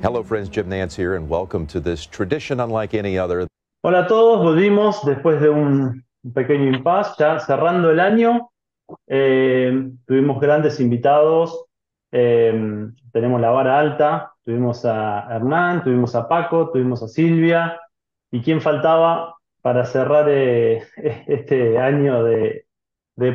[0.00, 0.48] Hello, friends.
[0.48, 3.48] Jim Nance here, and welcome to this tradition unlike any other.
[3.82, 8.48] Hola a todos, volvimos después de un pequeño impasse, ya cerrando el año.
[9.08, 11.64] Eh, tuvimos grandes invitados,
[12.12, 17.80] eh, tenemos la vara alta, tuvimos a Hernán, tuvimos a Paco, tuvimos a Silvia.
[18.30, 20.84] ¿Y quién faltaba para cerrar eh,
[21.26, 22.66] este año de,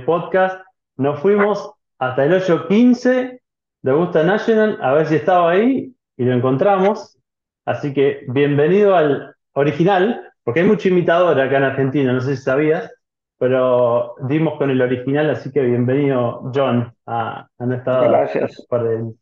[0.05, 0.65] podcast?
[0.95, 3.41] Nos fuimos hasta el 8.15
[3.81, 7.17] de Augusta National a ver si estaba ahí y lo encontramos.
[7.65, 12.43] Así que bienvenido al original, porque hay mucho imitador acá en Argentina, no sé si
[12.43, 12.91] sabías,
[13.37, 18.07] pero dimos con el original, así que bienvenido John a, a nuestra...
[18.07, 18.65] Gracias.
[18.67, 19.13] Por el,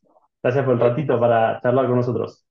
[0.42, 2.46] gracias por el ratito para charlar con nosotros.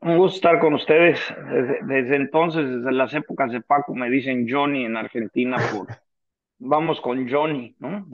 [0.00, 1.20] Un gusto estar con ustedes.
[1.48, 5.86] Desde, desde, entonces, desde las épocas de Paco, me dicen Johnny en Argentina por
[6.58, 8.06] vamos con Johnny, ¿no?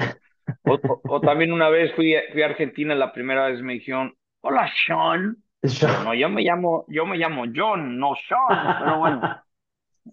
[0.65, 4.15] O, o, o también una vez fui, fui, a Argentina, la primera vez me dijeron,
[4.41, 5.37] hola Sean.
[5.63, 6.05] John.
[6.05, 9.21] No, yo me llamo, yo me llamo John, no Sean, pero bueno.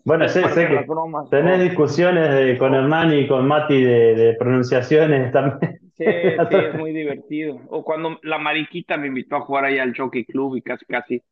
[0.03, 1.63] Bueno, sé, sé que bromas, tenés ¿no?
[1.63, 5.79] discusiones de, con Hernán y con Mati de, de pronunciaciones también.
[5.93, 6.03] Sí,
[6.49, 7.61] sí, es muy divertido.
[7.69, 11.23] O cuando la mariquita me invitó a jugar ahí al Jockey Club y casi, casi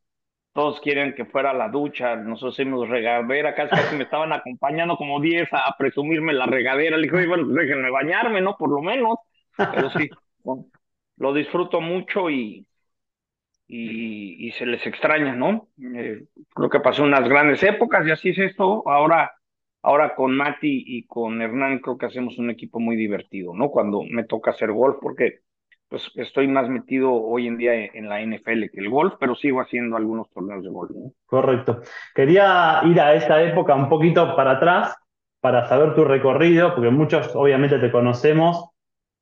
[0.54, 4.96] todos quieren que fuera a la ducha, nosotros hicimos regadera, casi, casi me estaban acompañando
[4.96, 6.96] como 10 a, a, presumirme la regadera.
[6.96, 8.56] Le dije, bueno, pues déjenme bañarme, ¿no?
[8.56, 9.18] Por lo menos.
[9.56, 10.08] Pero sí,
[10.42, 10.64] bueno,
[11.18, 12.66] lo disfruto mucho y,
[13.66, 15.68] y, y, se les extraña, ¿no?
[15.78, 18.86] Eh, creo que pasó unas grandes épocas y así es esto.
[18.88, 19.32] Ahora,
[19.82, 23.70] ahora con Mati y con Hernán creo que hacemos un equipo muy divertido, ¿no?
[23.70, 25.40] Cuando me toca hacer golf, porque
[25.88, 29.60] pues estoy más metido hoy en día en la NFL que el golf, pero sigo
[29.60, 30.90] haciendo algunos torneos de golf.
[31.26, 31.82] Correcto.
[32.14, 34.96] Quería ir a esta época un poquito para atrás
[35.40, 38.70] para saber tu recorrido, porque muchos obviamente te conocemos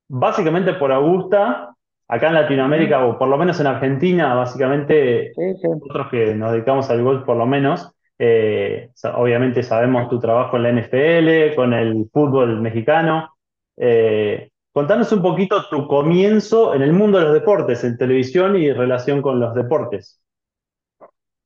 [0.08, 1.74] básicamente por Augusta,
[2.08, 5.68] acá en Latinoamérica, o por lo menos en Argentina, básicamente sí, sí.
[5.68, 7.92] nosotros que nos dedicamos al golf por lo menos,
[8.24, 13.34] eh, obviamente sabemos tu trabajo en la NFL, con el fútbol mexicano.
[13.76, 18.72] Eh, contanos un poquito tu comienzo en el mundo de los deportes, en televisión y
[18.72, 20.22] relación con los deportes.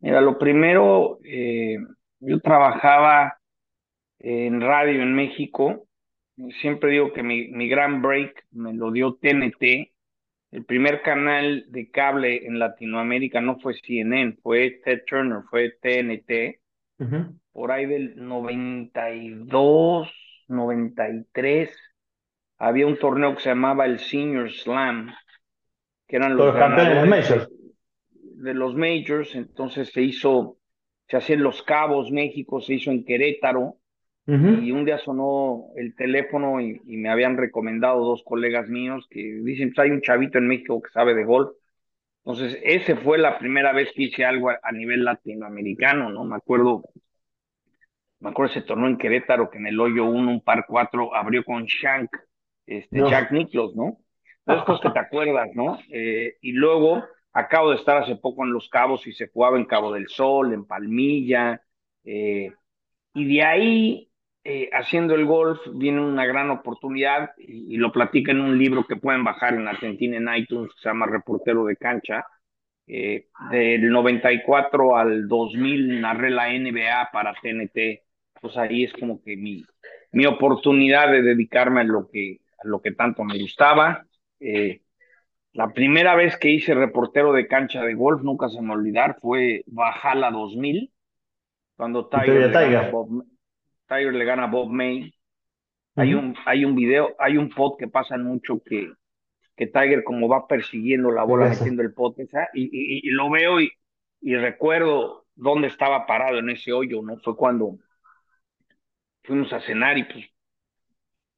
[0.01, 1.79] Mira, lo primero, eh,
[2.21, 3.39] yo trabajaba
[4.19, 5.87] en radio en México.
[6.61, 9.93] Siempre digo que mi, mi gran break me lo dio TNT,
[10.57, 16.61] el primer canal de cable en Latinoamérica no fue CNN, fue Ted Turner, fue TNT.
[16.99, 17.39] Uh -huh.
[17.53, 20.11] Por ahí del 92,
[20.49, 21.79] 93,
[22.57, 25.13] había un torneo que se llamaba el Senior Slam,
[26.09, 27.51] que eran los, los campeones de los majors.
[28.13, 30.57] De los majors, entonces se hizo,
[31.07, 33.77] se hacía en Los Cabos, México, se hizo en Querétaro,
[34.27, 34.63] Uh -huh.
[34.65, 39.21] Y un día sonó el teléfono y, y, me habían recomendado dos colegas míos que
[39.21, 41.51] dicen, pues hay un chavito en México que sabe de golf.
[42.25, 46.25] Entonces, ese fue la primera vez que hice algo a, a nivel latinoamericano, ¿no?
[46.25, 46.83] Me acuerdo,
[48.19, 51.45] me acuerdo ese torneo en Querétaro que en el hoyo 1, un par 4, abrió
[51.45, 52.11] con Shank,
[52.67, 53.09] este, no.
[53.09, 53.99] Jack Nicklaus, ¿no?
[54.41, 55.79] Entonces, pues que te acuerdas, ¿no?
[55.91, 59.67] Eh, y luego, acabo de estar hace poco en Los Cabos y se jugaba en
[59.67, 61.63] Cabo del Sol, en Palmilla,
[62.05, 62.53] eh,
[63.15, 64.11] y de ahí
[64.49, 68.87] eh, haciendo el golf viene una gran oportunidad y, y, lo platica en un libro
[68.87, 72.25] que pueden bajar en Argentina en iTunes, que se llama Reportero de Cancha.
[72.87, 78.05] Eh, del 94 al 2000 narré la NBA para TNT,
[78.41, 79.65] pues ahí es como que mi,
[80.13, 84.07] mi oportunidad de dedicarme a lo que, a lo que tanto me gustaba.
[84.39, 84.83] Eh,
[85.55, 89.65] la primera vez que hice reportero de cancha de golf, nunca se me olvidar, fue
[89.67, 90.93] Bajala 2000,
[91.75, 92.93] cuando Tiger, Tiger.
[92.93, 93.25] Bob,
[93.89, 95.01] Tiger le gana a Bob May.
[95.01, 96.03] Uh -huh.
[96.03, 98.93] Hay un, hay un video, hay un pot que pasa mucho que,
[99.57, 103.61] que Tiger como va persiguiendo la bola, metiendo el pot, y, y, y, lo veo
[103.61, 103.71] y,
[104.21, 107.17] y recuerdo dónde estaba parado en ese hoyo, ¿no?
[107.19, 107.79] Fue cuando
[109.23, 110.25] fuimos a cenar y pues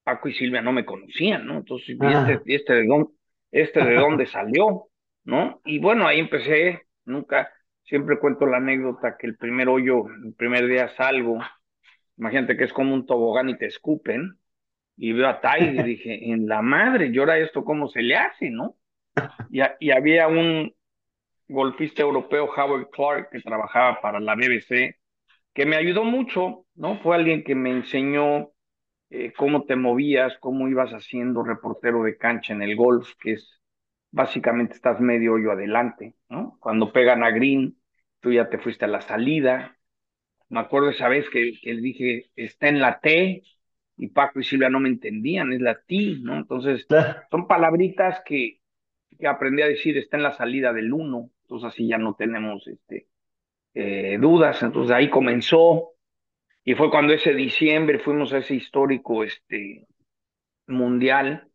[0.05, 1.59] Paco y Silvia no me conocían, ¿no?
[1.59, 3.11] Entonces, ¿y este, y este, de dónde,
[3.51, 4.89] este de dónde salió?
[5.25, 5.61] ¿No?
[5.67, 7.53] Y bueno, ahí empecé, nunca,
[7.83, 11.39] siempre cuento la anécdota que el primer hoyo, el primer día salgo,
[12.19, 14.39] imagínate que es como un tobogán y te escupen,
[14.97, 18.17] y veo a Tiger y dije, en la madre, ¿y ahora esto cómo se le
[18.17, 18.77] hace, no?
[19.51, 20.73] Y, y, había un
[21.49, 24.97] golfista europeo, Howard Clark, que trabajaba para la BBC,
[25.55, 27.01] que me ayudó mucho, ¿no?
[27.01, 28.51] Fue alguien que me enseñó
[29.11, 33.61] eh, cómo te movías, cómo ibas haciendo reportero de cancha en el golf, que es
[34.11, 36.59] básicamente estás medio hoyo adelante, ¿no?
[36.61, 37.79] Cuando pegan a green,
[38.21, 39.78] tú ya te fuiste a la salida,
[40.49, 43.43] me acuerdo esa vez que, que dije, está en la T,
[43.99, 46.37] y Paco y Silvia no me entendían, es la T, ¿no?
[46.37, 46.87] Entonces,
[47.31, 48.61] son palabritas que,
[49.19, 52.67] que aprendí a decir está en la salida del 1, entonces así ya no tenemos
[52.69, 53.09] este,
[53.75, 55.91] eh, dudas, entonces ahí comenzó
[56.65, 59.87] y fue cuando ese diciembre fuimos a ese histórico este,
[60.67, 61.49] mundial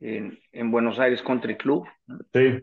[0.00, 1.86] en, en Buenos Aires Country Club.
[2.34, 2.60] Sí.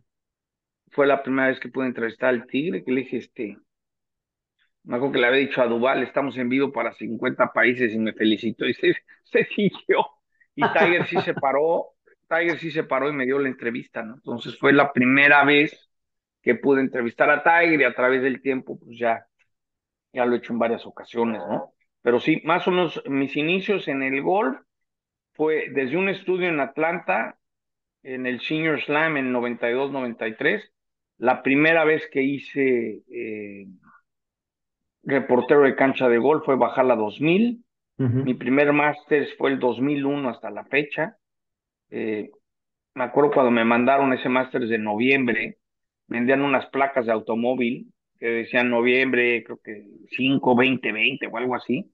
[0.92, 3.58] Fue la primera vez que pude entrevistar al Tigre, que le dije, este,
[4.88, 8.00] me acuerdo que le había dicho a Duval, estamos en vivo para 50 países y
[8.00, 10.06] me felicitó y se, se siguió.
[10.56, 11.90] Y Tiger sí se paró,
[12.30, 14.16] Tiger sí se paró y me dio la entrevista, ¿no?
[14.16, 15.90] Entonces fue la primera vez
[16.42, 19.28] que pude entrevistar a Tiger y a través del tiempo, pues ya,
[20.14, 21.74] ya lo he hecho en varias ocasiones, ¿no?
[22.02, 24.58] Pero sí, más o menos mis inicios en el golf
[25.34, 27.38] fue desde un estudio en Atlanta,
[28.04, 30.64] en el Senior Slam en 92-93,
[31.18, 33.68] la primera vez que hice eh,
[35.08, 37.64] reportero de cancha de golf fue Bajala 2000.
[38.00, 41.18] Mi primer máster fue el 2001 hasta la fecha.
[41.90, 42.30] Eh,
[42.94, 45.58] me acuerdo cuando me mandaron ese máster de noviembre,
[46.08, 49.84] vendían unas placas de automóvil que decían noviembre, creo que
[50.16, 51.92] 5, 20, 20 o algo así.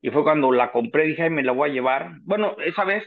[0.00, 2.12] Y fue cuando la compré, dije, Ay, me la voy a llevar.
[2.22, 3.04] Bueno, esa vez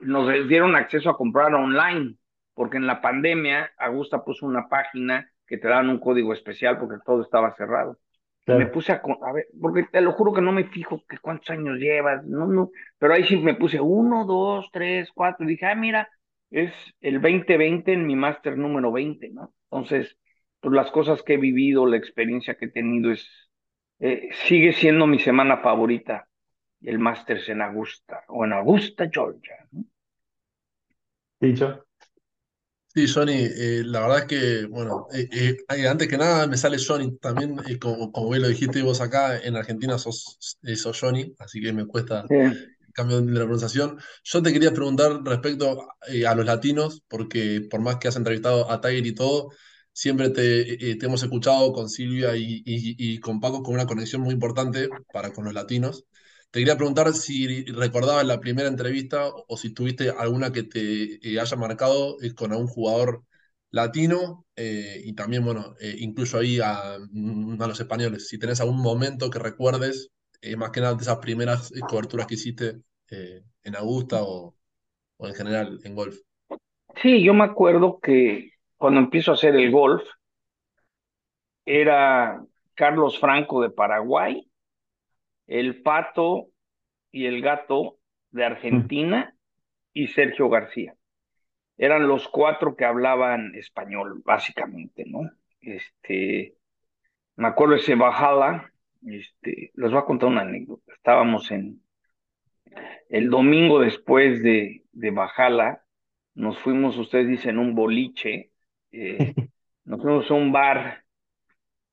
[0.00, 2.16] nos dieron acceso a comprar online,
[2.54, 6.96] porque en la pandemia Augusta puso una página que te daban un código especial porque
[7.04, 7.98] todo estaba cerrado.
[8.46, 11.50] Me puse a, a ver, porque te lo juro que no me fijo que cuántos
[11.50, 15.66] años llevas, no, no, pero ahí sí me puse uno, dos, tres, cuatro, y dije,
[15.66, 16.08] ah, mira,
[16.50, 19.52] es el 2020 en mi máster número 20, ¿no?
[19.70, 20.16] Entonces,
[20.60, 23.28] pues las cosas que he vivido, la experiencia que he tenido es,
[23.98, 26.28] eh, sigue siendo mi semana favorita,
[26.82, 29.56] el máster en Augusta, o en Augusta, Georgia.
[29.72, 29.84] ¿no?
[31.40, 31.85] Dicho.
[32.96, 35.28] Sí, Johnny, eh, la verdad es que, bueno, eh,
[35.68, 39.38] eh, antes que nada me sale Johnny, también como, como bien lo dijiste vos acá,
[39.38, 44.00] en Argentina sos, sos Johnny, así que me cuesta el cambio de la pronunciación.
[44.24, 45.86] Yo te quería preguntar respecto
[46.26, 49.50] a los latinos, porque por más que has entrevistado a Tiger y todo,
[49.92, 54.32] siempre te, te hemos escuchado con Silvia y, y, con Paco con una conexión muy
[54.32, 56.06] importante para con los latinos.
[56.50, 61.40] Te quería preguntar si recordabas la primera entrevista o si tuviste alguna que te eh,
[61.40, 63.24] haya marcado eh, con algún jugador
[63.70, 68.28] latino eh, y también, bueno, incluso ahí a, mm, a, los españoles.
[68.28, 70.10] Si tenés algún momento que recuerdes,
[70.56, 72.76] más que nada de esas primeras coberturas que hiciste
[73.10, 74.54] en Augusta o,
[75.16, 76.16] o en general en golf.
[77.02, 80.04] Sí, yo me acuerdo que cuando empiezo a hacer el golf,
[81.66, 82.42] era
[82.74, 84.48] Carlos Franco de Paraguay
[85.46, 86.48] el Pato
[87.10, 87.98] y el Gato
[88.30, 89.34] de Argentina
[89.92, 90.94] y Sergio García.
[91.78, 95.30] Eran los cuatro que hablaban español, básicamente, ¿no?
[95.60, 96.54] Este,
[97.36, 98.72] me acuerdo ese Bajala,
[99.06, 100.92] este, les voy a contar una anécdota.
[100.94, 101.82] Estábamos en
[103.08, 105.82] el domingo después de, de Bajala,
[106.34, 108.52] nos fuimos, ustedes dicen, un boliche,
[108.92, 109.34] eh,
[109.84, 111.05] nos fuimos a un bar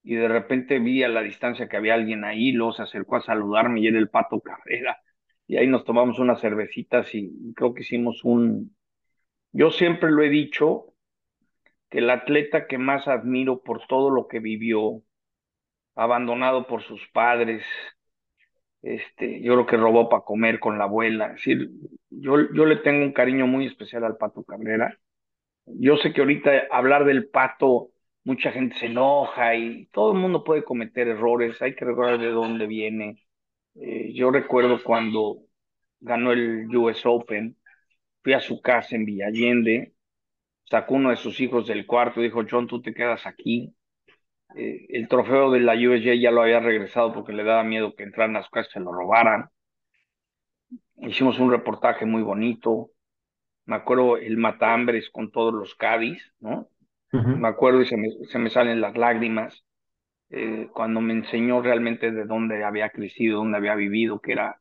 [0.03, 3.79] y de repente vi a la distancia que había alguien ahí, se acercó a saludarme
[3.79, 4.99] y era el Pato Carrera.
[5.47, 8.75] Y ahí nos tomamos unas cervecitas y creo que hicimos un...
[9.53, 10.93] Yo siempre lo he dicho,
[11.89, 15.03] que el atleta que más admiro por todo lo que vivió,
[15.95, 17.63] abandonado por sus padres,
[18.81, 21.27] este, yo creo que robó para comer con la abuela.
[21.27, 21.69] Es decir,
[22.09, 24.99] yo, yo le tengo un cariño muy especial al Pato Cabrera.
[25.65, 27.92] Yo sé que ahorita hablar del Pato
[28.23, 32.29] mucha gente se enoja y todo el mundo puede cometer errores, hay que recordar de
[32.29, 33.23] dónde viene.
[33.75, 35.39] Eh, yo recuerdo cuando
[35.99, 37.57] ganó el US Open,
[38.23, 39.95] fui a su casa en Villallende,
[40.65, 43.75] sacó uno de sus hijos del cuarto y dijo, John, tú te quedas aquí.
[44.55, 48.03] Eh, el trofeo de la USJ ya lo había regresado porque le daba miedo que
[48.03, 49.49] entraran a su casa y se lo robaran.
[50.97, 52.89] Hicimos un reportaje muy bonito.
[53.65, 56.69] Me acuerdo el matambres con todos los Cádiz, ¿no?
[57.13, 59.63] Me acuerdo y se me, se me salen las lágrimas
[60.29, 64.59] eh, cuando me enseñó realmente de dónde había crecido, dónde había vivido, que era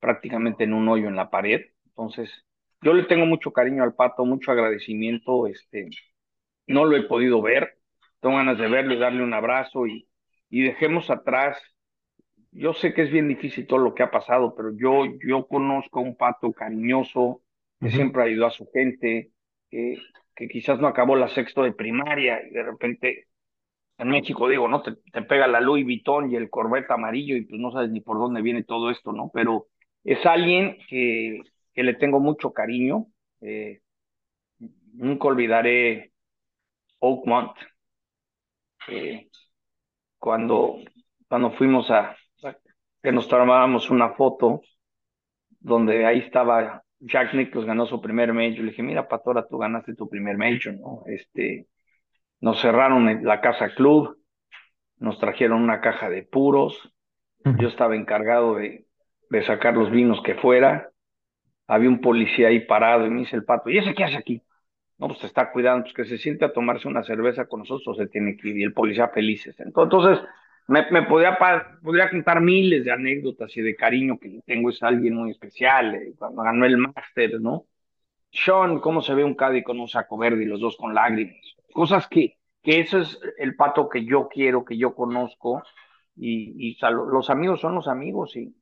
[0.00, 1.60] prácticamente en un hoyo en la pared.
[1.86, 2.44] Entonces,
[2.80, 5.46] yo le tengo mucho cariño al pato, mucho agradecimiento.
[5.46, 5.90] Este,
[6.66, 7.78] no lo he podido ver,
[8.20, 10.08] tengo ganas de verlo y darle un abrazo y,
[10.50, 11.56] y dejemos atrás.
[12.50, 16.00] Yo sé que es bien difícil todo lo que ha pasado, pero yo, yo conozco
[16.00, 17.42] a un pato cariñoso
[17.80, 19.32] que siempre ayudó a su gente,
[19.70, 19.98] que,
[20.34, 23.28] que quizás no acabó la sexto de primaria y de repente
[23.98, 24.82] en México, digo, ¿no?
[24.82, 28.18] Te, pega la Louis Vuitton y el Corvette amarillo y pues no sabes ni por
[28.18, 29.30] dónde viene todo esto, ¿no?
[29.32, 29.68] Pero
[30.04, 31.40] es alguien que,
[31.72, 33.06] que le tengo mucho cariño.
[33.40, 33.80] Eh,
[34.94, 36.12] nunca olvidaré
[36.98, 37.52] Oakmont.
[38.88, 39.28] Eh,
[40.18, 40.78] cuando,
[41.28, 42.16] cuando fuimos a
[43.02, 44.62] que nos tomábamos una foto
[45.58, 48.60] donde ahí estaba Jack Nicklaus ganó su primer major.
[48.60, 51.02] Le dije, mira, Patora, tú ganaste tu primer major, ¿no?
[51.06, 51.66] Este,
[52.40, 54.18] nos cerraron la casa club,
[54.98, 56.92] nos trajeron una caja de puros.
[57.58, 58.86] Yo estaba encargado de,
[59.30, 60.90] de sacar los vinos que fuera.
[61.66, 64.42] Había un policía ahí parado y me dice el pato, ¿y ese qué hace aquí?
[64.98, 68.06] No, pues está cuidando, pues que se siente a tomarse una cerveza con nosotros, se
[68.06, 68.58] tiene que ir.
[68.58, 69.58] Y el policía felices.
[69.58, 70.24] Entonces,
[70.68, 71.38] me, me podría,
[71.82, 76.14] podría contar miles de anécdotas y de cariño que tengo, es alguien muy especial, eh,
[76.16, 77.66] cuando ganó el máster, ¿no?
[78.30, 81.36] Sean, cómo se ve un Cádiz con un saco verde y los dos con lágrimas.
[81.72, 85.62] Cosas que, que eso es el pato que yo quiero, que yo conozco,
[86.16, 88.54] y, y los amigos son los amigos, y,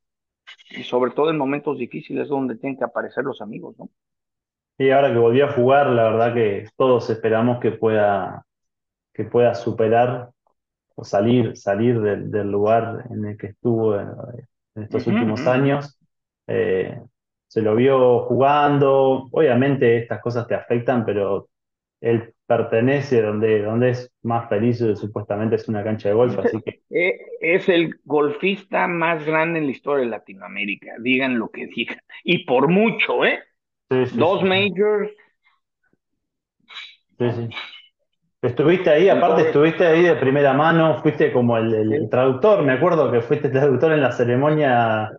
[0.70, 3.90] y sobre todo en momentos difíciles donde tienen que aparecer los amigos, ¿no?
[4.78, 8.46] Y ahora que volvió a jugar, la verdad que todos esperamos que pueda,
[9.12, 10.30] que pueda superar
[11.00, 14.10] o salir, salir del, lugar en el que estuvo en,
[14.74, 15.98] estos últimos años.
[16.46, 17.00] Eh,
[17.46, 21.48] se lo vio jugando, obviamente estas cosas te afectan, pero
[22.02, 26.80] él pertenece donde, donde es más feliz, supuestamente es una cancha de golf, así que...
[26.92, 32.00] Eh, es el golfista más grande en la historia de Latinoamérica, digan lo que digan,
[32.24, 33.38] y por mucho, ¿eh?
[33.88, 35.10] Dos majors.
[37.16, 37.48] Sí, sí.
[38.42, 43.20] Estuviste ahí, aparte estuviste ahí de primera mano, fuiste como el, traductor, me acuerdo que
[43.20, 45.12] fuiste traductor en la ceremonia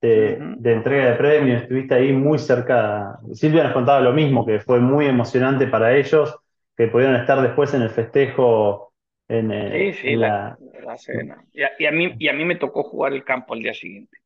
[0.00, 3.20] de, entrega de premios, estuviste ahí muy cerca.
[3.32, 6.36] Silvia nos contaba lo mismo, que fue muy emocionante para ellos,
[6.76, 8.92] que pudieron estar después en el festejo
[9.28, 10.56] en, eh, sí, sí, la,
[10.96, 11.44] cena.
[11.52, 14.18] Y a, mí, y a mí me tocó jugar el campo al día siguiente.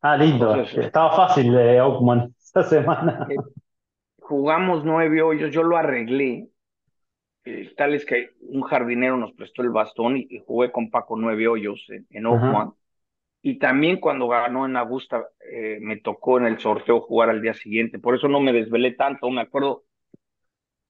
[0.00, 0.60] Ah, lindo.
[0.62, 3.28] Estaba fácil de eh, Oakman esta semana.
[3.30, 3.36] Eh,
[4.18, 6.48] jugamos nueve hoyos, yo lo arreglé
[7.44, 11.48] eh, tal es que un jardinero nos prestó el bastón y, jugué con Paco nueve
[11.48, 12.72] hoyos en, en Oakland.
[13.42, 17.54] Y también cuando ganó en Augusta, eh, me tocó en el sorteo jugar al día
[17.54, 17.98] siguiente.
[17.98, 19.30] Por eso no me desvelé tanto.
[19.30, 19.84] Me acuerdo,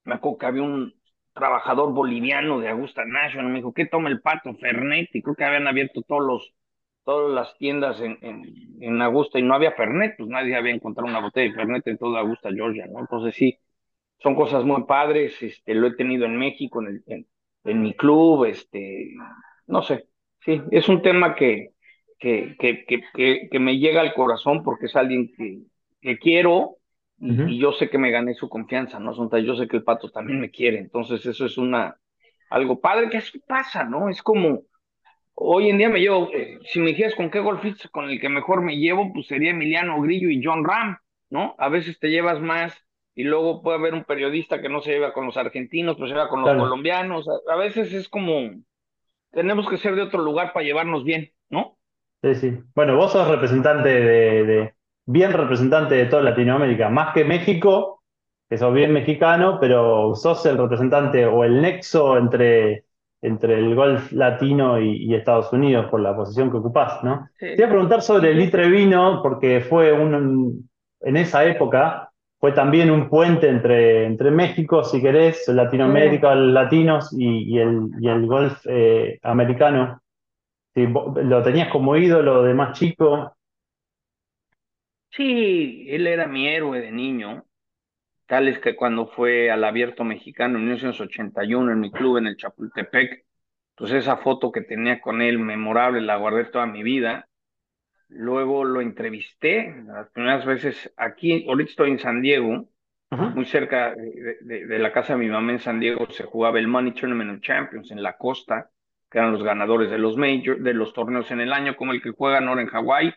[0.04, 0.95] me acuerdo que había un
[1.33, 3.50] trabajador boliviano de Augusta National.
[3.50, 4.52] Me dijo, ¿qué toma el pato?
[4.54, 5.09] Fernet.
[5.14, 6.54] Y creo que habían abierto todos los,
[7.04, 8.42] todas las tiendas en, en,
[8.80, 10.16] en Augusta y no había Fernet.
[10.16, 12.99] Pues nadie había encontrado una botella de Fernet en toda Augusta, Georgia, ¿no?
[13.00, 13.59] Entonces sí,
[14.22, 17.26] son cosas muy padres, este, lo he tenido en México, en, el,
[17.64, 19.14] en, mi club, este,
[19.66, 20.06] no sé,
[20.44, 21.70] sí, es un tema que,
[22.18, 25.60] que, que, que, que me llega al corazón porque es alguien que,
[26.00, 26.76] que quiero
[27.18, 29.12] y, yo sé que me gané su confianza, ¿no?
[29.38, 31.96] Yo sé que el pato también me quiere, entonces eso es una,
[32.48, 34.08] algo padre que así pasa, ¿no?
[34.08, 34.62] Es como,
[35.34, 38.30] hoy en día me llevo, eh, si me dijeras con qué golfista con el que
[38.30, 40.96] mejor me llevo, pues sería Emiliano Grillo y John Ram,
[41.28, 41.54] ¿no?
[41.58, 42.74] A veces te llevas más
[43.20, 46.14] y luego puede haber un periodista que no se lleva con los argentinos, pero se
[46.14, 47.28] lleva con los colombianos.
[47.46, 48.32] A, veces es como,
[49.30, 51.76] tenemos que ser de otro lugar para llevarnos bien, ¿no?
[52.22, 52.58] Sí, sí.
[52.74, 54.74] Bueno, vos sos representante de,
[55.04, 58.02] bien representante de toda Latinoamérica, más que México,
[58.48, 62.86] que sos bien mexicano, pero sos el representante o el nexo entre,
[63.20, 67.28] entre el golf latino y, Estados Unidos por la posición que ocupás, ¿no?
[67.38, 70.70] Te voy a preguntar sobre el Vino, porque fue un,
[71.02, 72.10] en esa época
[72.40, 78.26] fue también un puente entre, entre México, si querés, Latinoamérica, latinos y, el, y el
[78.26, 80.00] golf eh, americano.
[80.75, 83.37] ¿Lo tenías como ídolo de más chico?
[85.11, 87.44] Sí, él era mi héroe de niño.
[88.25, 92.37] Tal es que cuando fue al abierto mexicano en 1981 en mi club en el
[92.38, 93.26] Chapultepec,
[93.75, 97.28] pues esa foto que tenía con él memorable la guardé toda mi vida.
[98.11, 102.69] Luego lo entrevisté las primeras veces aquí, ahorita estoy en San Diego,
[103.11, 106.93] muy cerca de, la casa de mi mamá en San Diego, se jugaba el Money
[106.93, 108.71] Tournament of Champions en la costa,
[109.11, 112.02] que eran los ganadores de los major, de los torneos en el año, como el
[112.02, 113.12] que juegan ahora en Hawái,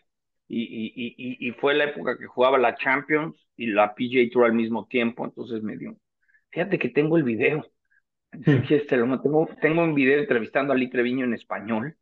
[0.46, 4.52] y, y, y, fue la época que jugaba la Champions y la PGA Tour al
[4.52, 5.96] mismo tiempo, entonces me dio,
[6.50, 7.66] fíjate que tengo el video,
[8.32, 11.96] este, tengo, tengo un video entrevistando a Lee Treviño en español,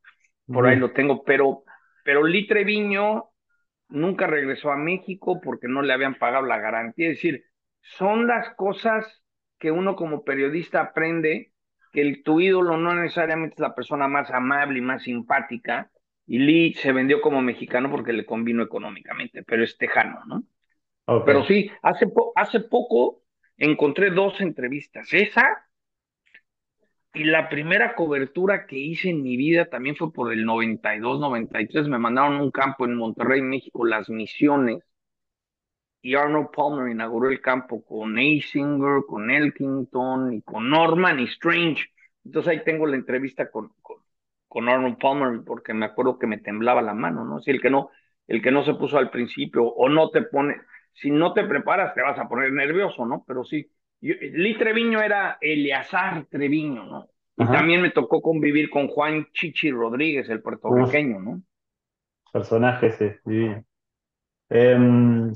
[0.47, 1.65] por ahí lo tengo, pero
[2.04, 3.30] pero Lee Treviño
[3.88, 7.09] nunca regresó a México porque no le habían pagado la garantía.
[7.09, 7.44] Es decir,
[7.80, 9.23] son las cosas
[9.59, 11.52] que uno como periodista aprende
[11.92, 15.90] que el, tu ídolo no necesariamente es la persona más amable y más simpática,
[16.26, 20.44] y Lee se vendió como mexicano porque le convino económicamente, pero es tejano, ¿no?
[21.26, 22.06] Pero sí, hace,
[22.37, 23.23] hace poco
[23.56, 25.12] encontré dos entrevistas.
[25.12, 25.66] Esa
[27.14, 31.88] y la primera cobertura que hice en mi vida también fue por el 92, 93.
[31.88, 34.83] Me mandaron un campo en Monterrey, México, Las Misiones.
[36.00, 41.87] Y Arnold Palmer inauguró el campo con Asinger, con Elkington, y con Norman y Strange.
[42.25, 43.73] Entonces ahí tengo la entrevista con,
[44.49, 47.40] con, Arnold Palmer, porque me acuerdo que me temblaba la mano, ¿no?
[47.40, 47.90] Si el que no,
[48.26, 50.57] el que no se puso al principio o no te pone,
[50.92, 53.25] si no te preparas te vas a poner nervioso, ¿no?
[53.26, 53.71] Pero sí,
[54.02, 57.09] Lee Treviño era Eleazar Treviño, ¿no?
[57.37, 61.42] Y también me tocó convivir con Juan Chichi Rodríguez, el puertorriqueño, ¿no?
[62.32, 63.64] Personaje ese, divino.
[64.50, 65.32] Em,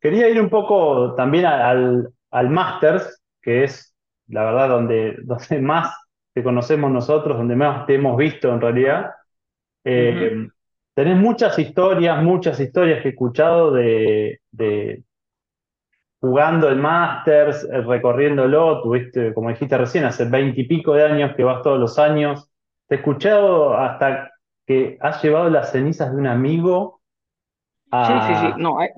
[0.00, 3.94] quería ir un poco también al, al Masters, que es
[4.26, 5.94] la verdad donde, donde más
[6.34, 9.10] te conocemos nosotros, donde más te hemos visto en realidad.
[9.84, 10.48] Eh,
[10.94, 15.04] tenés muchas historias, muchas historias que he escuchado de, de
[16.20, 21.62] jugando el Masters, eh, recorriéndolo, tuviste, como dijiste recién, hace veintipico de años que vas
[21.62, 22.50] todos los años.
[22.86, 24.32] Te he escuchado hasta
[24.66, 27.00] que has llevado las cenizas de un amigo
[27.90, 28.52] a, sí, sí, sí.
[28.58, 28.90] No, hay,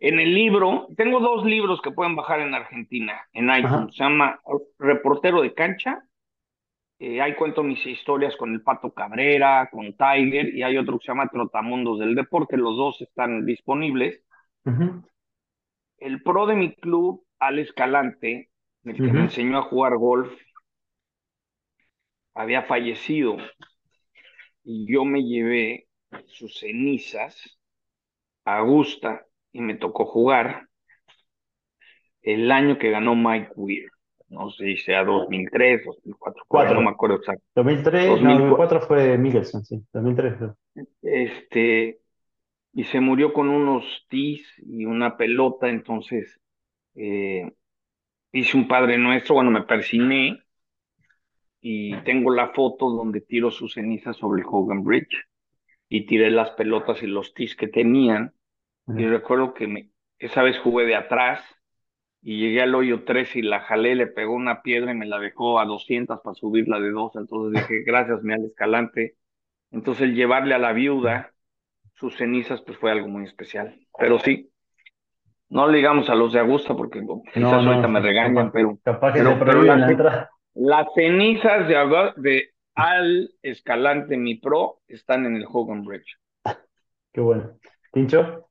[0.00, 3.94] En el libro, tengo dos libros que pueden bajar en Argentina, en iTunes.
[3.94, 4.40] Se llama
[4.78, 6.02] Reportero de Cancha.
[7.00, 11.06] Eh, ahí cuento mis historias con el Pato Cabrera, con Tiger, y hay otro que
[11.06, 12.56] se llama Trotamundos del Deporte.
[12.56, 14.22] Los dos están disponibles.
[15.98, 18.50] El pro de mi club, Al Escalante,
[18.84, 20.32] el que me enseñó a jugar golf,
[22.34, 23.36] había fallecido
[24.64, 25.88] y yo me llevé
[26.26, 27.58] sus cenizas
[28.44, 30.68] a Augusta y me tocó jugar
[32.22, 33.88] el año que ganó Mike Weir.
[34.28, 37.42] No sé si sea 2003, 2004, no me acuerdo exacto.
[37.56, 40.34] 2003, 2004 fue Mickelson, sí, 2003.
[41.02, 41.98] Este,
[42.78, 46.40] y se murió con unos tis y una pelota, entonces
[46.94, 47.52] eh,
[48.30, 50.44] hice un Padre Nuestro, bueno, me persiné
[51.60, 55.26] y tengo la foto donde tiro sus cenizas sobre el Hogan Bridge
[55.88, 58.32] y tiré las pelotas y los tis que tenían.
[58.86, 61.42] Y recuerdo que me, esa vez jugué de atrás
[62.22, 65.18] y llegué al hoyo 3 y la jalé, le pegó una piedra y me la
[65.18, 67.16] dejó a 200 para subirla de dos.
[67.16, 69.16] Entonces dije, gracias, mi al escalante.
[69.72, 71.34] Entonces el llevarle a la viuda
[71.98, 73.74] sus cenizas, pues fue algo muy especial.
[73.98, 74.50] Pero sí,
[75.48, 79.20] no le digamos a los de Augusta porque quizás ahorita me regañan, pero, capaz que
[79.20, 79.62] pero,
[80.54, 86.18] las, cenizas de, de Al Escalante, mi pro, están en el Hogan Bridge.
[87.12, 87.58] Qué bueno.
[87.92, 88.48] ¿Pincho?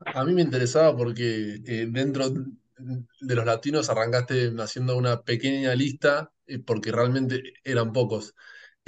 [0.00, 6.32] A mí me interesaba porque eh, dentro de los latinos arrancaste haciendo una pequeña lista,
[6.46, 8.34] eh, porque realmente eran pocos.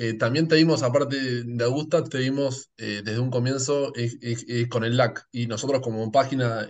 [0.03, 4.83] Eh, también te vimos, aparte de Augusta, te vimos eh, desde un comienzo eh, con
[4.83, 5.27] el LAC.
[5.31, 6.67] Y nosotros como página,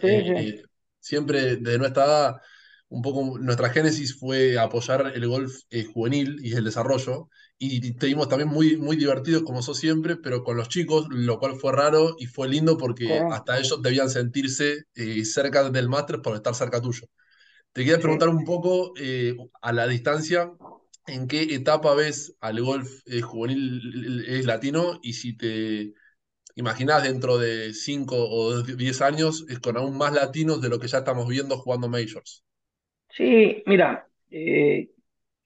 [0.98, 2.36] siempre desde nuestra edad,
[2.88, 5.52] un poco nuestra génesis fue apoyar el golf
[5.94, 7.28] juvenil y el desarrollo.
[7.56, 11.38] Y te vimos también muy, muy divertidos como sos siempre, pero con los chicos, lo
[11.38, 14.86] cual fue raro y fue lindo porque hasta ellos debían sentirse
[15.22, 17.06] cerca del máster por estar cerca tuyo.
[17.72, 18.92] Te quería preguntar un poco
[19.62, 20.50] a la distancia,
[21.06, 25.94] en qué etapa ves al golf eh, juvenil es latino y si te
[26.54, 30.88] imaginas dentro de 5 o 10 años es con aún más latinos de lo que
[30.88, 32.44] ya estamos viendo jugando majors.
[33.08, 34.90] Sí, mira, eh,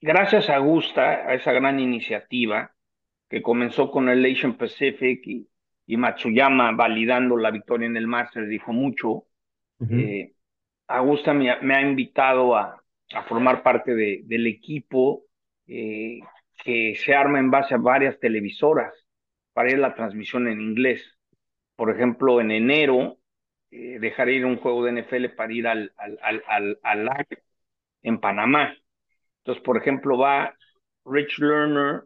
[0.00, 2.74] gracias a Gusta, a esa gran iniciativa
[3.28, 5.48] que comenzó con el Asian Pacific y,
[5.96, 9.26] Matsuyama validando la victoria en el Masters, dijo mucho.
[9.90, 10.32] Eh,
[10.86, 12.82] Augusta me, ha invitado a,
[13.28, 15.24] formar parte del equipo
[15.66, 16.20] eh,
[16.64, 18.94] que se arma en base a varias televisoras
[19.52, 21.02] para ir a la transmisión en inglés.
[21.76, 23.18] Por ejemplo, en enero
[23.70, 27.42] eh, dejaré ir un juego de NFL para ir al, al, al, al, LAC
[28.02, 28.76] en Panamá.
[29.38, 30.54] Entonces, por ejemplo, va
[31.04, 32.04] Rich Lerner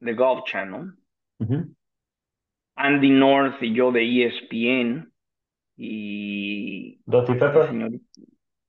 [0.00, 0.92] de Golf Channel,
[2.76, 5.12] Andy North y yo de ESPN
[5.76, 7.00] y...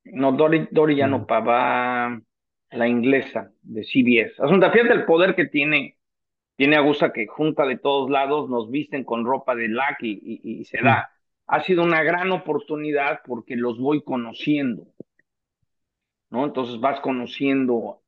[0.05, 2.19] No, Dory, Dory ya no, va
[2.71, 4.41] la inglesa de CBS.
[4.41, 5.97] Asunta, fíjate el poder que tiene,
[6.55, 10.81] tiene Augusta que junta de todos lados, nos visten con ropa de LAC y, se
[10.81, 11.09] da.
[11.47, 14.87] Ha sido una gran oportunidad porque los voy conociendo,
[16.29, 16.45] ¿no?
[16.45, 18.03] Entonces vas conociendo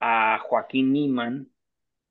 [0.00, 1.48] a Joaquín Niman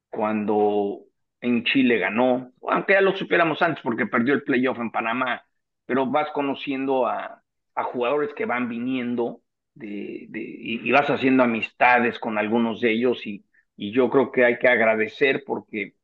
[0.10, 1.02] cuando
[1.42, 5.44] en Chile ganó, aunque ya lo supiéramos antes porque perdió el playoff en Panamá,
[5.86, 7.44] pero vas conociendo a,
[7.76, 9.43] a jugadores que van viniendo
[9.76, 14.60] de, y, vas haciendo amistades con algunos de ellos y, y yo creo que hay
[14.60, 15.96] que agradecer porque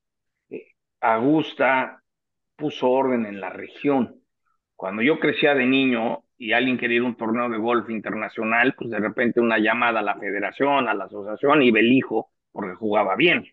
[0.49, 2.03] eh, Augusta
[2.55, 4.21] puso orden en la región.
[4.75, 8.75] Cuando yo crecía de niño y alguien quería ir a un torneo de golf internacional,
[8.75, 13.15] pues de repente una llamada a la federación, a la asociación y Belijo, porque jugaba
[13.15, 13.45] bien.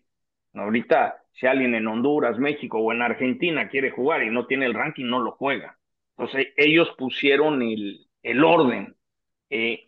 [0.53, 4.73] Ahorita, si alguien en Honduras, México o en Argentina quiere jugar y no tiene el
[4.73, 5.77] ranking, no lo juega.
[6.17, 8.95] Entonces, ellos pusieron el, el orden.
[9.49, 9.86] Eh,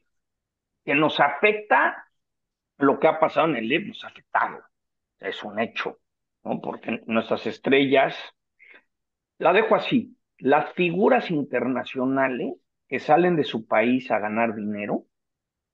[0.89, 2.03] que nos afecta
[2.79, 4.63] lo que ha pasado en el LIB, nos ha afectado.
[5.19, 5.99] Es un hecho,
[6.43, 6.59] ¿no?
[6.59, 8.17] Porque nuestras estrellas,
[9.37, 12.55] la dejo así, las figuras internacionales
[12.87, 15.05] que salen de su país a ganar dinero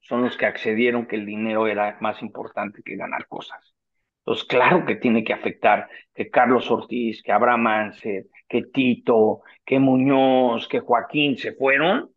[0.01, 3.73] son los que accedieron que el dinero era más importante que ganar cosas.
[4.19, 9.79] Entonces, claro que tiene que afectar que Carlos Ortiz, que Abraham Anser, que Tito, que
[9.79, 12.11] Muñoz, que Joaquín se fueron,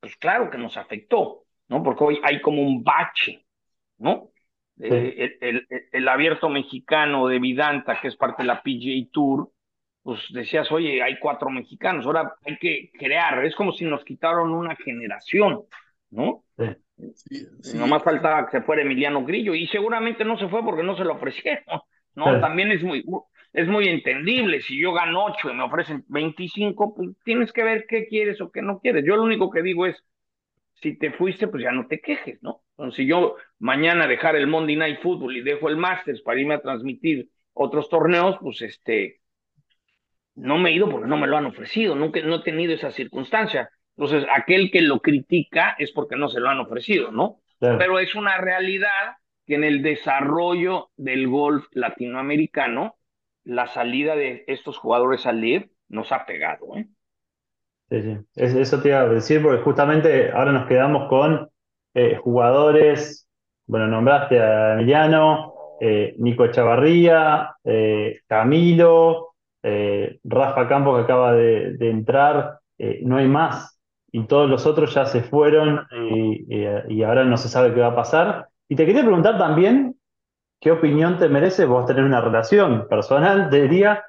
[0.00, 1.82] pues claro que nos afectó, ¿no?
[1.82, 3.46] Porque hoy hay como un bache,
[3.98, 4.30] ¿no?
[4.82, 9.50] Eh, el, el, abierto mexicano de Vidanta, que es parte de la PGA Tour,
[10.02, 14.52] pues decías, oye, hay cuatro mexicanos, ahora hay que crear, es como si nos quitaron
[14.52, 15.62] una generación,
[16.10, 16.44] ¿no?
[16.56, 17.46] Sí.
[17.74, 21.04] Nomás faltaba que se fuera Emiliano Grillo, y seguramente no se fue porque no se
[21.04, 21.64] lo ofrecieron,
[22.14, 22.40] ¿no?
[22.40, 23.04] También es muy,
[23.52, 27.84] es muy entendible, si yo gano ocho y me ofrecen 25, pues tienes que ver
[27.86, 29.04] qué quieres o qué no quieres.
[29.04, 30.02] Yo lo único que digo es,
[30.80, 32.62] si te fuiste, pues ya no te quejes, ¿no?
[32.70, 36.54] Entonces, si yo mañana dejar el Monday Night Football y dejo el Masters para irme
[36.54, 39.20] a transmitir otros torneos, pues este,
[40.34, 42.90] no me he ido porque no me lo han ofrecido, nunca no he tenido esa
[42.90, 43.70] circunstancia.
[43.96, 47.40] Entonces, aquel que lo critica es porque no se lo han ofrecido, ¿no?
[47.58, 48.88] Pero es una realidad
[49.46, 52.96] que en el desarrollo del golf latinoamericano,
[53.44, 56.88] la salida de estos jugadores al LIV nos ha pegado, ¿eh?
[57.90, 58.18] Sí, sí.
[58.36, 61.50] Eso te iba a decir, porque justamente ahora nos quedamos con
[61.92, 63.28] eh, jugadores,
[63.66, 69.34] bueno, nombraste a Emiliano, eh, Nico Chavarría, eh, Camilo,
[70.24, 72.60] Rafa Campos que acaba de, entrar,
[73.02, 73.78] no hay más.
[74.12, 77.94] Y todos los otros ya se fueron y ahora no se sabe qué va a
[77.94, 78.48] pasar.
[78.68, 79.96] Y te quería preguntar también,
[80.60, 84.04] ¿qué opinión te merece vos tener una relación personal, diría,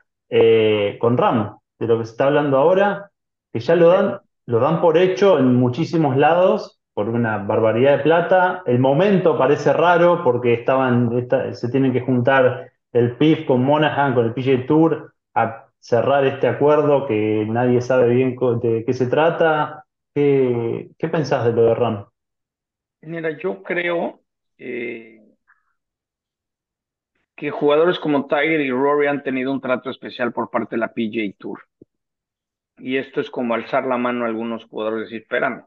[0.99, 3.10] con Ram, de lo que se está hablando ahora?
[3.51, 8.03] Que ya lo dan, lo dan por hecho en muchísimos lados por una barbaridad de
[8.03, 8.63] plata.
[8.65, 11.09] El momento parece raro porque estaban,
[11.53, 16.47] se tienen que juntar el PIF con Monahan, con el PGA Tour, a cerrar este
[16.47, 19.85] acuerdo que nadie sabe bien de qué se trata.
[20.13, 22.05] ¿Qué, qué pensás de lo de Ram?
[23.01, 24.19] Mira, yo creo
[24.57, 25.21] eh,
[27.35, 30.93] que jugadores como Tiger y Rory han tenido un trato especial por parte de la
[30.93, 31.61] PGA Tour.
[32.81, 35.65] Y esto es como alzar la mano a algunos jugadores y decir, espérame,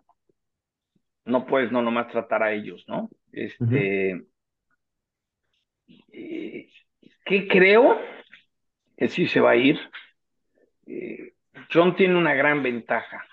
[1.24, 3.09] no puedes no nomás tratar a ellos, ¿no?
[3.31, 4.20] Este,
[6.12, 6.68] eh,
[7.24, 8.00] ¿qué creo?
[8.96, 9.79] Que sí se va a ir.
[10.87, 11.35] Eh,
[11.72, 13.24] John tiene una gran ventaja.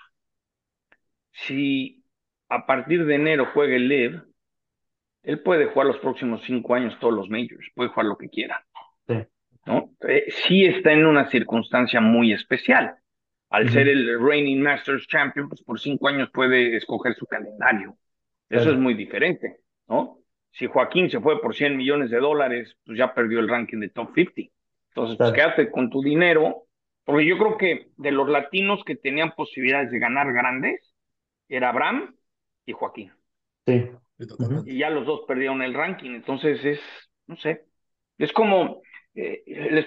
[1.32, 2.04] Si
[2.48, 4.22] a partir de enero juega el LIV,
[5.24, 8.64] él puede jugar los próximos cinco años todos los majors, puede jugar lo que quiera.
[9.08, 9.14] Sí.
[9.66, 9.90] ¿no?
[10.08, 13.01] Eh, sí está en una circunstancia muy especial
[13.52, 17.96] al ser el reigning Masters Champion, pues por cinco años puede escoger su calendario.
[18.48, 20.18] Eso es muy diferente, ¿no?
[20.50, 23.90] Si Joaquín se fue por 100 millones de dólares, pues ya perdió el ranking de
[23.90, 24.52] top 50.
[24.88, 26.64] Entonces, pues quédate con tu dinero,
[27.04, 30.94] porque yo creo que de los latinos que tenían posibilidades de ganar grandes,
[31.48, 32.14] era Abraham
[32.64, 33.12] y Joaquín.
[33.66, 33.90] Sí.
[34.66, 36.80] Y ya los dos perdieron el ranking, entonces es,
[37.26, 37.64] no sé,
[38.16, 38.82] es como,
[39.14, 39.86] eh, les,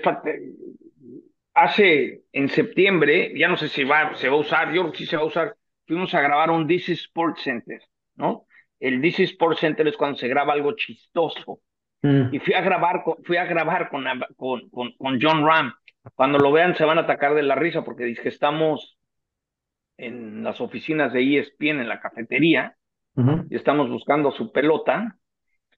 [1.55, 4.97] hace en septiembre, ya no sé si va, se va a usar, yo creo que
[4.99, 5.55] sí se va a usar,
[5.87, 7.81] fuimos a grabar un DC Sports Center,
[8.15, 8.45] ¿no?
[8.79, 11.61] El DC Sports Center es cuando se graba algo chistoso.
[12.01, 12.35] Mm.
[12.35, 15.73] Y fui a grabar, con, fui a grabar con, con, con, John Ram.
[16.13, 18.99] Cuando lo vean se van a atacar de la risa porque dice que estamos
[19.97, 22.75] en las oficinas de ESPN en la cafetería
[23.49, 25.17] y estamos buscando su pelota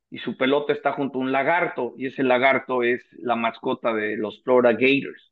[0.09, 4.17] y su pelota está junto a un lagarto y ese lagarto es la mascota de
[4.17, 5.31] los Florida Gators.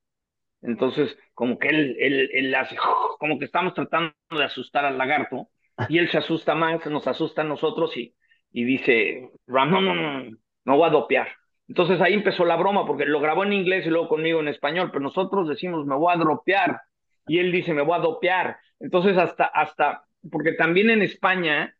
[0.65, 2.75] Entonces, como que él, él, él hace,
[3.19, 5.49] como que estamos tratando de asustar al lagarto
[5.89, 8.15] y él se asusta más, nos asusta a nosotros y,
[8.51, 11.27] y dice, Ram, no, no, no, no voy a dopear.
[11.67, 14.89] Entonces ahí empezó la broma porque lo grabó en inglés y luego conmigo en español,
[14.91, 16.81] pero nosotros decimos, me voy a dropear
[17.27, 18.57] y él dice, me voy a dopear.
[18.79, 21.75] Entonces hasta, hasta, porque también en España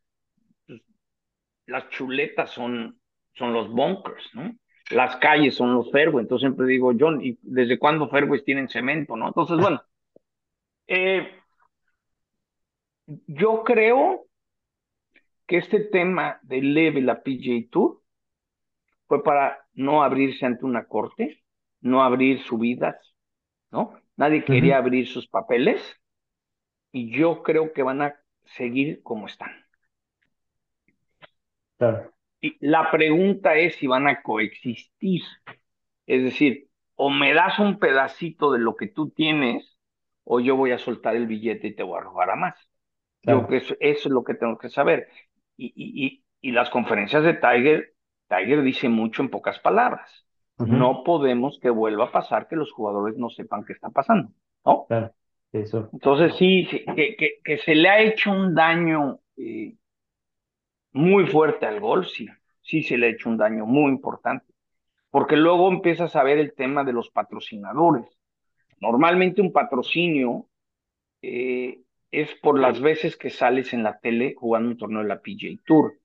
[0.66, 0.82] pues,
[1.68, 3.00] las chuletas son,
[3.34, 4.56] son los bunkers, ¿no?
[4.92, 9.16] Las calles son los fairways, entonces siempre digo, John, ¿y desde cuándo fairways tienen cemento,
[9.16, 9.28] no?
[9.28, 9.82] Entonces, bueno,
[10.88, 11.32] eh,
[13.28, 14.28] yo creo
[15.48, 18.02] que este tema de leve la PJ Tour
[19.08, 21.44] fue para no abrirse ante una corte,
[21.82, 23.16] no abrir subidas,
[23.72, 24.00] ¿no?
[24.18, 25.82] Nadie quería abrir sus papeles
[26.92, 29.52] y yo creo que van a seguir como están.
[31.78, 32.15] Claro
[32.60, 35.22] la pregunta es si van a coexistir.
[36.06, 39.78] Es decir, o me das un pedacito de lo que tú tienes,
[40.24, 42.56] o yo voy a soltar el billete y te voy a robar a más.
[43.24, 45.08] Yo que eso, es lo que tengo que saber.
[45.58, 47.94] Y, y, y, las conferencias de Tiger,
[48.28, 50.26] Tiger dice mucho en pocas palabras.
[50.58, 54.30] No podemos que vuelva a pasar que los jugadores no sepan qué está pasando,
[54.64, 54.86] ¿no?
[55.52, 55.90] Eso.
[55.92, 59.76] Entonces sí, que, que, que, se le ha hecho un daño eh,
[60.96, 62.26] muy fuerte al golf, sí,
[62.62, 64.46] sí se le ha hecho un daño muy importante,
[65.12, 68.06] porque luego empiezas a ver el tema de los patrocinadores.
[68.80, 70.48] Normalmente un patrocinio
[71.22, 71.82] eh,
[72.12, 75.62] es por las veces que sales en la tele jugando un torneo de la PGA
[75.66, 75.96] Tour.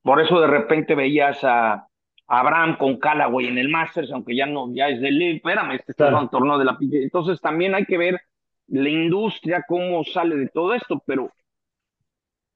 [0.00, 1.86] Por eso de repente veías a,
[2.26, 5.92] Abraham con Callaway en el Masters, aunque ya no, ya es de Live, espérame, este
[5.92, 7.02] es un torneo de la PGA.
[7.02, 8.20] Entonces también hay que ver
[8.68, 11.30] la industria, cómo sale de todo esto, pero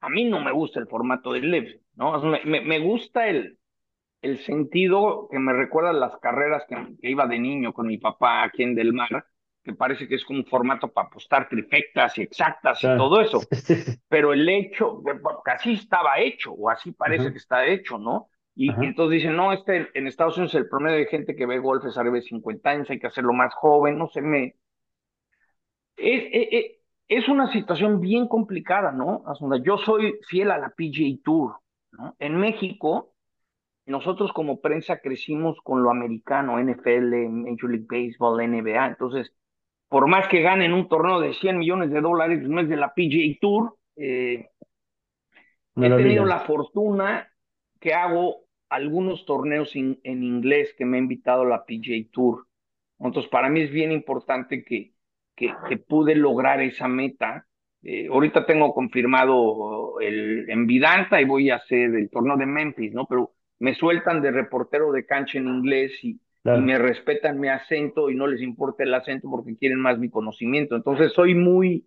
[0.04, 2.20] a mí no me gusta el formato del Live, ¿no?
[2.22, 3.58] Me, me, gusta el,
[4.20, 8.62] el sentido que me recuerda las carreras que, iba de niño con mi papá aquí
[8.62, 9.26] en Del Mar,
[9.62, 13.40] que parece que es como un formato para apostar trifectas y exactas y todo eso.
[14.08, 15.02] Pero el hecho,
[15.42, 18.28] casi estaba hecho, o así parece que está hecho, ¿no?
[18.56, 21.84] Y, entonces dicen, no, este en Estados Unidos el promedio de gente que ve golf
[21.86, 24.54] es arriba de 50 años, hay que hacerlo más joven, no sé, me...
[25.96, 26.83] Es, es,
[27.28, 29.22] una situación bien complicada, ¿no?
[29.62, 31.56] Yo soy fiel a la PGA Tour,
[31.92, 32.14] ¿no?
[32.18, 33.14] En México,
[33.86, 39.32] nosotros como prensa crecimos con lo americano, NFL, Major League Baseball, NBA, entonces,
[39.88, 42.94] por más que ganen un torneo de 100 millones de dólares, no es de la
[42.94, 44.48] PGA Tour, eh,
[45.76, 47.28] he tenido la fortuna
[47.80, 52.46] que hago algunos torneos en inglés que me ha invitado la PJ Tour.
[52.98, 54.93] Entonces, para mí es bien importante que,
[55.34, 55.52] que,
[55.88, 57.46] pude lograr esa meta.
[57.82, 62.92] Eh, ahorita tengo confirmado el, en Vidanta y voy a hacer el torneo de Memphis,
[62.92, 63.06] ¿no?
[63.06, 68.14] Pero me sueltan de reportero de cancha en inglés y, me respetan mi acento y
[68.14, 70.76] no les importa el acento porque quieren más mi conocimiento.
[70.76, 71.86] Entonces, soy muy,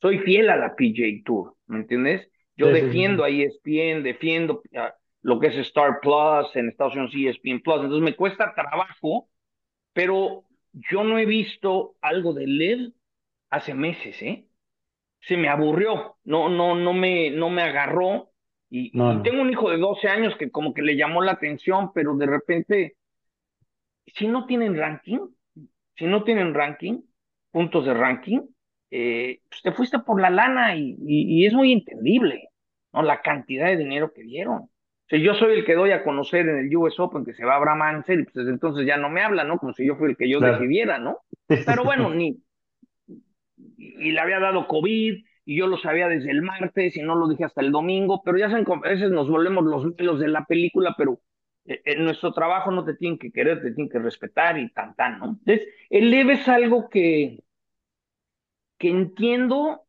[0.00, 2.30] soy fiel a la PJ Tour, ¿me entiendes?
[2.56, 4.62] Yo defiendo a ESPN, defiendo
[5.20, 7.82] lo que es Star Plus, en Estados Unidos ESPN Plus.
[7.82, 9.28] Entonces me cuesta trabajo,
[9.92, 10.44] pero
[10.90, 12.92] yo no he visto algo de LED
[13.50, 14.46] hace meses, ¿eh?
[15.20, 18.30] Se me aburrió, no, no, no me, no me agarró.
[18.70, 22.14] Y, tengo un hijo de 12 años que como que le llamó la atención, pero
[22.16, 22.96] de repente,
[24.06, 25.20] si no tienen ranking,
[25.96, 27.00] si no tienen ranking,
[27.50, 28.40] puntos de ranking,
[28.90, 32.50] eh, pues te fuiste por la lana y, y, es muy entendible,
[32.92, 33.02] ¿no?
[33.02, 34.70] La cantidad de dinero que dieron
[35.08, 37.54] si yo soy el que doy a conocer en el US Open que se va
[37.54, 39.58] a Abraham Ansel, pues entonces ya no me habla, ¿no?
[39.58, 41.20] Como si yo fui el que yo decidiera, ¿no?
[41.46, 42.42] Pero bueno, ni.
[43.56, 47.26] Y le había dado COVID, y yo lo sabía desde el martes, y no lo
[47.26, 50.94] dije hasta el domingo, pero ya a veces nos volvemos los pelos de la película,
[50.98, 51.20] pero
[51.64, 54.94] eh, en nuestro trabajo no te tienen que querer, te tienen que respetar y tan,
[54.94, 55.24] tan, ¿no?
[55.26, 57.44] Entonces, el leve es algo que,
[58.76, 59.82] que entiendo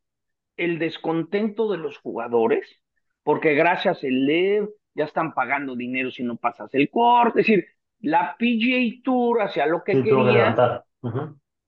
[0.55, 2.82] el descontento de los jugadores,
[3.23, 7.39] porque gracias al LEV ya están pagando dinero si no pasas el corte.
[7.39, 7.65] Es decir,
[8.01, 10.83] la PGA Tour hacia lo que quería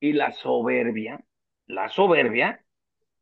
[0.01, 1.23] y la soberbia,
[1.67, 2.61] la soberbia,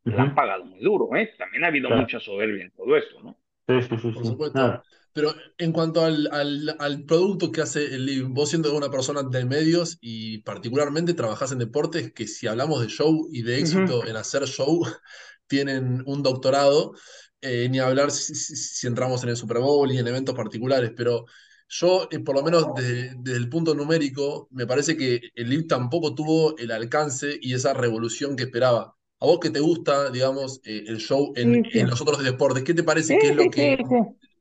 [0.06, 1.32] la han pagado muy duro, ¿eh?
[1.38, 3.38] También ha habido mucha soberbia en todo esto, ¿no?
[3.68, 4.12] Sí, sí, sí.
[4.12, 4.82] Por supuesto.
[5.14, 9.22] Pero en cuanto al, al, al, producto que hace el living, vos siendo una persona
[9.22, 14.08] de medios y particularmente trabajás en deportes que si hablamos de show y de éxito
[14.08, 14.84] en hacer show,
[15.48, 16.94] tienen un doctorado.
[17.42, 21.26] Eh, ni hablar si, entramos en el Super Bowl y en eventos particulares, pero
[21.70, 26.14] yo, eh, por lo menos desde el punto numérico, me parece que el LIV tampoco
[26.14, 28.96] tuvo el alcance y esa revolución que esperaba.
[29.22, 32.84] A vos que te gusta, digamos, eh, el show en, los otros deportes, ¿qué te
[32.84, 33.78] parece que es lo que,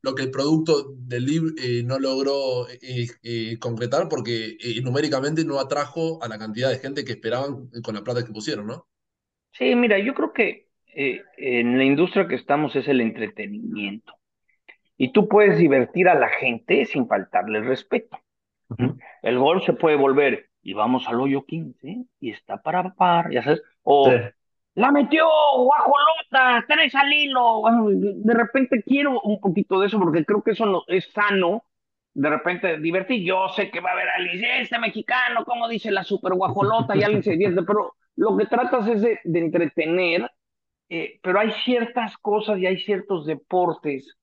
[0.03, 2.67] lo que el producto del LIV no logró
[3.61, 4.09] concretar?
[4.09, 8.33] Porque numéricamente no atrajo a la cantidad de gente que esperaban con la plata que
[8.33, 8.89] pusieron, ¿no?
[9.53, 10.68] Sí, mira, yo creo que
[11.01, 14.15] eh, en la industria que estamos es el entretenimiento.
[14.97, 18.19] Y tú puedes divertir a la gente sin faltarle respeto.
[19.23, 23.45] El gol se puede volver, y vamos al hoyo 15, y está para par, ya
[23.45, 24.11] sabes, o
[24.75, 25.25] la metió,
[25.57, 27.63] guajolota, tres al hilo.
[28.17, 31.63] De repente quiero un poquito de eso porque creo que eso no, es sano.
[32.13, 36.03] De repente divertir, yo sé que va a haber alguien, este mexicano, como dice la
[36.03, 40.29] super guajolota, y alguien se divierte, pero lo que tratas es de entretener
[40.89, 44.17] eh, pero hay ciertas cosas y hay ciertos deportes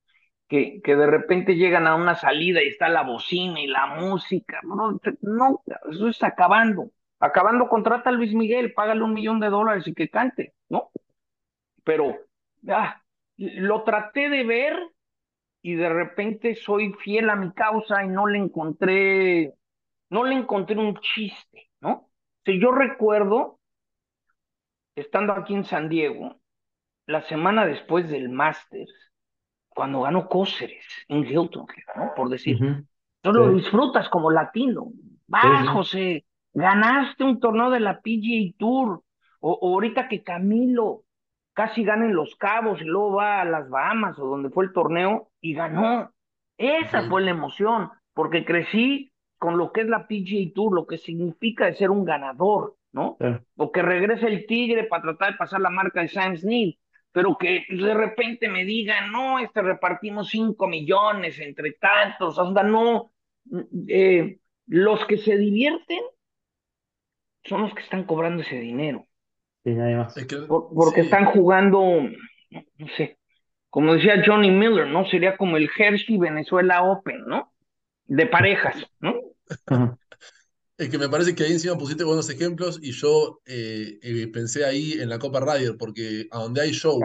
[0.48, 4.60] que, que de repente llegan a una salida y está la bocina y la música.
[4.62, 5.00] No,
[5.90, 6.90] eso está acabando.
[7.18, 10.90] Acabando, contrata a Luis Miguel, págale un millón de dólares y que cante, ¿no?
[11.84, 12.16] Pero
[12.68, 13.02] ah,
[13.36, 14.76] lo traté de ver
[15.62, 19.54] y de repente soy fiel a mi causa y no le encontré,
[20.10, 22.10] no le encontré un chiste, ¿no?
[22.44, 23.60] Si yo recuerdo,
[24.94, 26.36] estando aquí en San Diego,
[27.06, 28.92] la semana después del Masters,
[29.68, 31.66] cuando ganó Cóceres en Hilton,
[31.96, 32.12] ¿no?
[32.16, 32.58] Por decir.
[33.20, 34.92] Tú lo disfrutas como latino.
[35.26, 39.02] Vas, José, ganaste un torneo de la PGA Tour.
[39.40, 41.02] O, ahorita que Camilo
[41.52, 44.72] casi gana en Los Cabos y luego va a las Bahamas o donde fue el
[44.72, 46.10] torneo y ganó.
[46.58, 50.98] Esa fue la emoción, porque crecí con lo que es la PGA Tour, lo que
[50.98, 53.18] significa de ser un ganador, ¿no?
[53.56, 56.78] O que regrese el Tigre para tratar de pasar la marca de Sam Smith,
[57.16, 62.62] pero que de repente me digan, no, este repartimos 5 millones entre tantos, o sea,
[62.62, 63.10] no,
[63.88, 66.00] eh, los que se divierten
[67.42, 69.06] son los que están cobrando ese dinero.
[69.64, 70.14] Sí, nadie más.
[70.46, 73.16] porque están jugando, no sé,
[73.70, 75.06] como decía Johnny Miller, ¿no?
[75.06, 77.50] Sería como el Hershey Venezuela Open, ¿no?
[78.04, 79.14] De parejas, ¿no?
[80.78, 84.66] Es que me parece que ahí encima pusiste buenos ejemplos y yo eh, eh, pensé
[84.66, 87.00] ahí en la Copa Radio, porque a donde hay show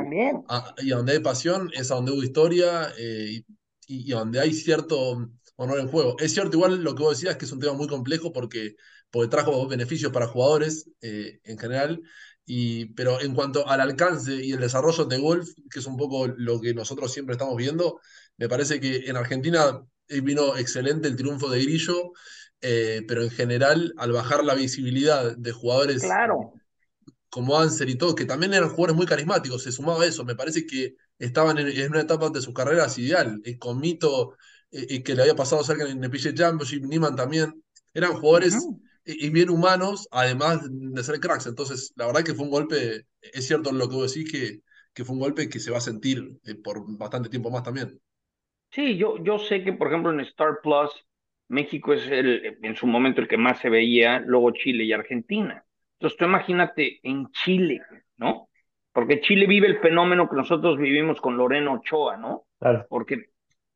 [0.78, 3.44] y a donde hay pasión es a donde hubo historia eh,
[3.88, 6.18] y, a donde hay cierto honor en juego.
[6.20, 8.76] Es cierto, igual lo que vos decías, que es un tema muy complejo porque,
[9.10, 12.02] porque trajo beneficios para jugadores en general,
[12.46, 16.28] y, pero en cuanto al alcance y el desarrollo de golf, que es un poco
[16.28, 18.02] lo que nosotros siempre estamos viendo,
[18.36, 19.82] me parece que en Argentina
[20.24, 22.12] vino excelente el triunfo de Grillo
[22.62, 26.54] eh, pero en general, al bajar la visibilidad de jugadores claro.
[27.30, 30.36] como Anser y todo, que también eran jugadores muy carismáticos, se sumaba a eso, me
[30.36, 34.36] parece que estaban en, una etapa de sus carreras ideal, eh, con Mito,
[34.72, 38.56] eh, que le había pasado cerca en el PG Championship, Niman también, eran jugadores
[39.04, 43.48] y bien humanos, además de ser cracks, entonces la verdad que fue un golpe, es
[43.48, 44.62] cierto lo que vos decís, que,
[44.94, 48.00] que fue un golpe que se va a sentir por bastante tiempo más también.
[48.70, 50.92] Sí, yo, yo sé que, por ejemplo, en Star Plus
[51.52, 55.66] México es el, en su momento el que más se veía, luego Chile y Argentina.
[56.00, 57.82] Entonces tú imagínate en Chile,
[58.16, 58.48] ¿no?
[58.94, 62.46] Porque Chile vive el fenómeno que nosotros vivimos con Loreno Ochoa, ¿no?
[62.58, 62.86] Claro.
[62.90, 63.26] Porque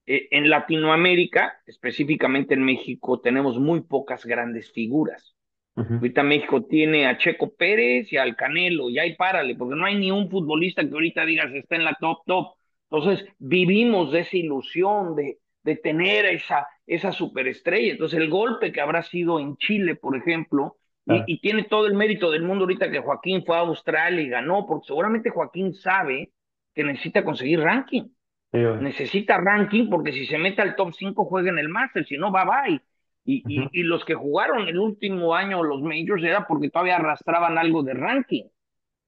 [0.06, 5.36] eh, en Latinoamérica, específicamente en México, tenemos muy pocas grandes figuras.
[5.76, 9.96] Ahorita México tiene a Checo Pérez y al Canelo, y ahí párale, porque no hay
[9.96, 12.54] ni un futbolista que ahorita digas está en la top top.
[12.90, 17.93] Entonces, vivimos de esa ilusión de, de tener esa, esa superestrella.
[17.93, 22.32] Entonces, el golpe que habrá sido en Chile, por ejemplo, y, tiene todo el mérito
[22.32, 26.32] del mundo ahorita que Joaquín fue a Australia y ganó, porque seguramente Joaquín sabe
[26.74, 28.10] que necesita conseguir ranking.
[28.52, 32.32] Necesita ranking porque si se mete al top 5 juega en el Master, si no,
[32.32, 32.82] bye bye.
[33.28, 37.84] Y, y, los que jugaron el último año los Majors era porque todavía arrastraban algo
[37.84, 38.43] de ranking.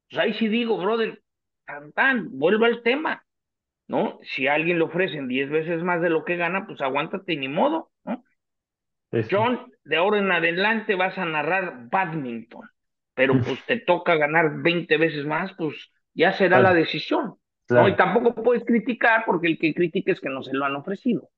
[0.09, 1.21] Pues ahí sí digo, brother,
[1.65, 3.23] tan, tan, vuelvo al tema.
[3.87, 4.19] ¿No?
[4.23, 7.47] Si a alguien le ofrecen 10 veces más de lo que gana, pues aguántate ni
[7.47, 8.23] modo, ¿no?
[9.31, 12.69] John, de ahora en adelante vas a narrar badminton,
[13.13, 17.35] pero pues te toca ganar 20 veces más, pues ya será la decisión.
[17.69, 17.87] ¿no?
[17.87, 21.29] Y tampoco puedes criticar porque el que critica es que no se lo han ofrecido.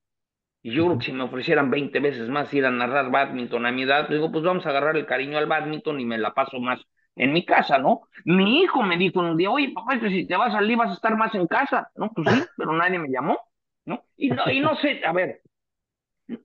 [0.61, 3.71] Y yo creo que si me ofrecieran 20 veces más ir a narrar badminton a
[3.71, 6.59] mi edad, digo, pues vamos a agarrar el cariño al badminton y me la paso
[6.59, 6.81] más
[7.19, 8.03] en mi casa, ¿no?
[8.23, 10.91] Mi hijo me dijo un día, oye, papá, que si te vas a salir vas
[10.91, 12.11] a estar más en casa, ¿no?
[12.13, 13.37] Pues sí, pero nadie me llamó,
[13.85, 14.05] ¿no?
[14.15, 15.41] Y no, y no sé, a ver,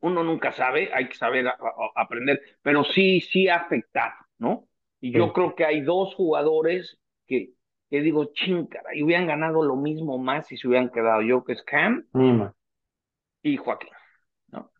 [0.01, 1.47] uno nunca sabe, hay que saber
[1.95, 4.67] aprender, pero sí, sí ha afectado, ¿no?
[5.01, 7.51] Y yo creo que hay dos jugadores que,
[7.89, 11.53] que digo, chincara, y hubieran ganado lo mismo más si se hubieran quedado yo, que
[11.53, 12.05] es Cam
[13.43, 13.91] y Joaquín,
[14.49, 14.73] ¿no?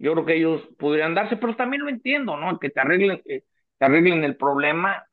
[0.00, 2.58] Yo creo que ellos podrían darse, pero también lo entiendo, ¿no?
[2.58, 3.44] Que te arreglen, que
[3.78, 5.06] te arreglen el problema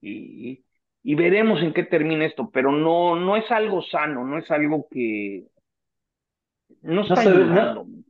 [0.00, 0.64] y,
[1.02, 4.86] y veremos en qué termina esto, pero no, no es algo sano, no es algo
[4.90, 5.44] que...
[6.82, 7.14] No, se,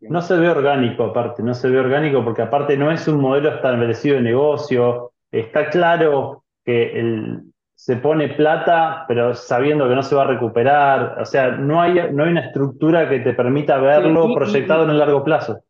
[0.03, 3.55] no, se ve orgánico aparte, no se ve orgánico porque aparte no es un modelo
[3.55, 7.45] establecido de negocio, está claro que el,
[7.79, 11.21] se pone plata, pero sabiendo que no se va a recuperar.
[11.21, 14.99] O sea, no hay, no hay una estructura que te permita verlo proyectado en el
[14.99, 15.61] largo plazo.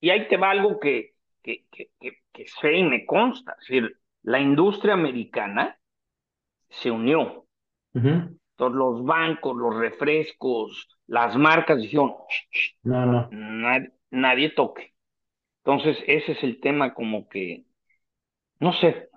[0.00, 1.90] Y ahí te va algo que, que, que,
[2.32, 3.52] que, sé y me consta.
[3.52, 5.78] Es decir, la industria americana
[6.68, 7.46] se unió.
[8.56, 12.14] Todos los bancos, los refrescos, las marcas dijeron,
[12.82, 13.28] no, no.
[14.10, 14.92] Nadie, toque.
[15.64, 17.64] Entonces, ese es el tema como que,
[18.60, 19.08] no sé,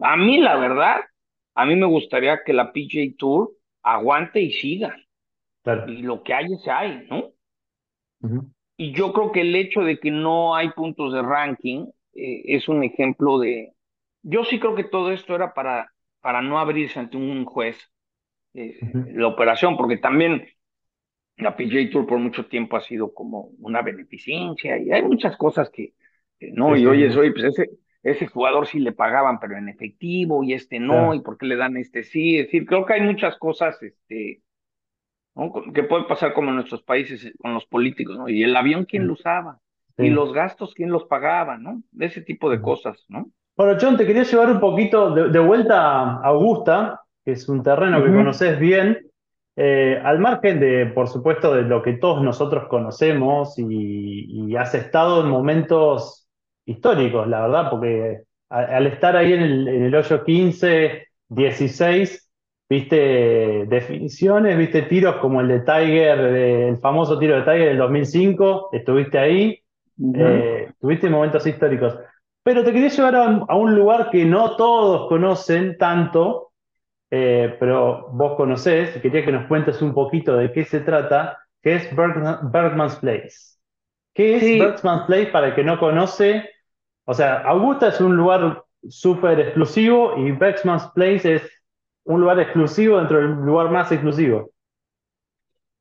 [0.00, 1.00] a mí la verdad,
[1.54, 3.50] a mí me gustaría que la PJ Tour
[3.82, 4.96] aguante y siga.
[5.86, 7.30] Y lo que hay se hay, ¿no?
[8.76, 12.68] Y yo creo que el hecho de que no hay puntos de ranking eh, es
[12.68, 13.74] un ejemplo de,
[14.28, 17.78] yo sí creo que todo esto era para, para no abrirse ante un juez
[18.54, 18.78] eh,
[19.14, 20.46] la operación, porque también
[21.36, 25.70] la PJ Tour por mucho tiempo ha sido como una beneficencia y hay muchas cosas
[25.70, 25.94] que,
[26.40, 27.70] no, y oye, soy, pues ese,
[28.02, 31.56] ese jugador sí le pagaban, pero en efectivo, y este no, y por qué le
[31.56, 34.42] dan este sí, es decir, creo que hay muchas cosas, este,
[35.74, 38.28] que puede pasar como en nuestros países con los políticos, ¿no?
[38.28, 39.60] Y el avión, ¿quién lo usaba?
[39.96, 41.82] Y los gastos, ¿quién los pagaba, no?
[41.98, 43.30] Ese tipo de cosas, ¿no?
[43.58, 48.04] Bueno, John, te quería llevar un poquito de, vuelta a Augusta, que es un terreno
[48.04, 49.10] que conoces bien,
[49.56, 55.22] eh, al margen de, por supuesto, de lo que todos nosotros conocemos y, has estado
[55.22, 56.28] en momentos
[56.66, 62.30] históricos, la verdad, porque al estar ahí en el, en el hoyo 15, 16,
[62.68, 68.68] viste definiciones, viste tiros como el de Tiger, el famoso tiro de Tiger del 2005,
[68.70, 69.60] estuviste ahí,
[70.14, 71.98] eh, tuviste momentos históricos.
[72.48, 76.52] Pero te quería llevar a un, lugar que no todos conocen tanto,
[77.10, 81.36] eh, pero vos conocés, y quería que nos cuentes un poquito de qué se trata,
[81.60, 83.58] que es Bergman's Place.
[84.14, 86.48] ¿Qué es Bergman's Place para el que no conoce?
[87.04, 91.62] O sea, Augusta es un lugar súper exclusivo y Bergman's Place es
[92.04, 94.52] un lugar exclusivo dentro del lugar más exclusivo.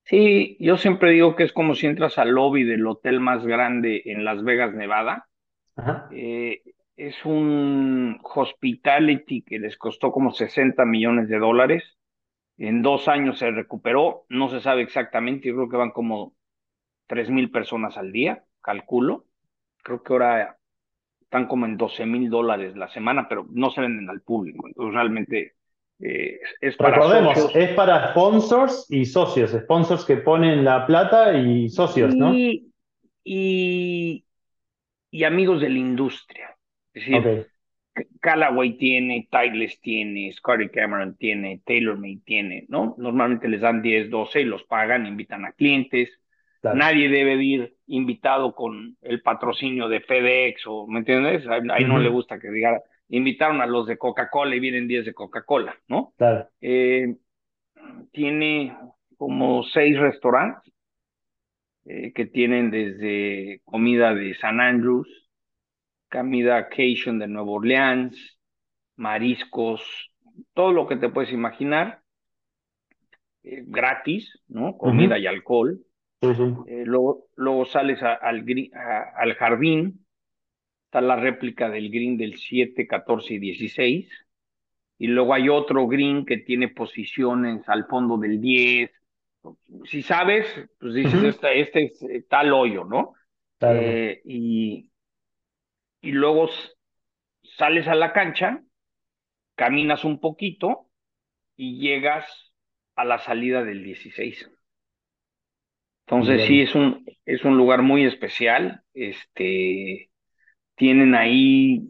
[0.04, 4.02] Sí, yo siempre digo que es como si entras al lobby del hotel más grande
[4.04, 5.27] en Las Vegas, Nevada.
[6.12, 6.62] Eh,
[6.96, 11.84] es un hospitality que les costó como 60 millones de dólares.
[12.58, 16.34] En dos años se recuperó, no se sabe exactamente, yo creo que van como
[17.06, 19.26] 3 mil personas al día, calculo.
[19.84, 20.58] Creo que ahora
[21.22, 24.68] están como en 12 mil dólares la semana, pero no se venden al público.
[24.68, 25.54] Entonces realmente
[26.00, 31.70] eh, es para Recordemos, es para sponsors y socios, sponsors que ponen la plata y
[31.70, 32.34] socios, ¿no?
[33.24, 34.24] Y,
[35.12, 36.56] y, amigos de la industria.
[36.94, 37.48] Es decir,
[38.20, 42.96] Callaway tiene, Titleist tiene, Scotty Cameron tiene, TaylorMade tiene, ¿no?
[42.98, 46.10] Normalmente les dan 10, 12 y los pagan, invitan a clientes.
[46.64, 51.48] Nadie debe ir invitado con el patrocinio de FedEx o, ¿me entiendes?
[51.48, 55.14] Ahí, no le gusta que diga invitaron a los de Coca-Cola y vienen 10 de
[55.14, 56.14] Coca-Cola, ¿no?
[56.18, 56.50] Claro.
[56.60, 57.16] Eh,
[58.12, 58.76] tiene
[59.18, 60.74] como seis restaurantes
[61.90, 65.08] eh, que tienen desde comida de San Andrews,
[66.12, 68.40] comida Cation de Nueva Orleans,
[68.98, 70.12] mariscos,
[70.54, 72.02] todo lo que te puedes imaginar,
[73.44, 74.78] eh, gratis, ¿no?
[74.78, 75.80] Comida y alcohol.
[76.22, 78.44] luego, luego, sales al,
[79.16, 80.06] al jardín
[80.88, 84.10] está la réplica del green del 7, 14 y 16.
[85.00, 88.92] Y luego hay otro green que tiene posiciones al fondo del 10.
[89.86, 90.46] Si sabes,
[90.80, 93.14] pues dices, este, este, es eh, tal hoyo, ¿no?
[93.68, 94.92] Eh, y,
[96.02, 96.50] y luego
[97.58, 98.64] sales a la cancha,
[99.56, 100.90] caminas un poquito
[101.58, 102.54] y llegas
[102.96, 104.50] a la salida del 16.
[106.06, 110.10] Entonces sí es un es un lugar muy especial, este
[110.76, 111.90] tienen ahí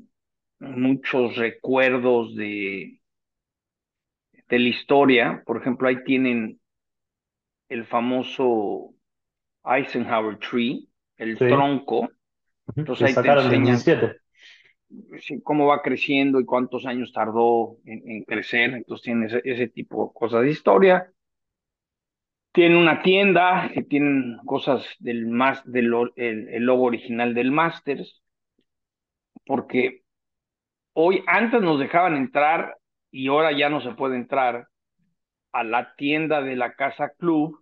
[0.60, 3.02] muchos recuerdos de,
[4.50, 5.44] de la historia.
[5.46, 6.60] Por ejemplo, ahí tienen
[7.70, 8.94] el famoso
[9.66, 10.88] Eisenhower Tree,
[11.18, 12.10] el tronco.
[12.76, 14.16] Entonces ahí te enseñan
[15.44, 18.74] cómo va creciendo y cuántos años tardó en, crecer.
[18.74, 21.12] Entonces tiene ese, tipo de cosas de historia.
[22.52, 28.24] Tiene una tienda que tienen cosas del más del el logo original del Masters
[29.48, 30.04] porque
[30.94, 32.78] hoy antes nos dejaban entrar
[33.10, 34.68] y ahora ya no se puede entrar
[35.58, 37.60] a la tienda de la Casa Club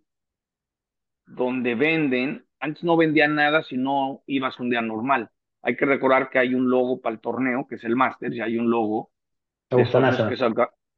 [1.25, 5.29] donde venden, antes no vendían nada si no ibas un día normal.
[5.61, 8.41] Hay que recordar que hay un logo para el torneo, que es el Masters, y
[8.41, 9.11] hay un logo
[9.71, 10.27] Augusta National.
[10.27, 10.41] que es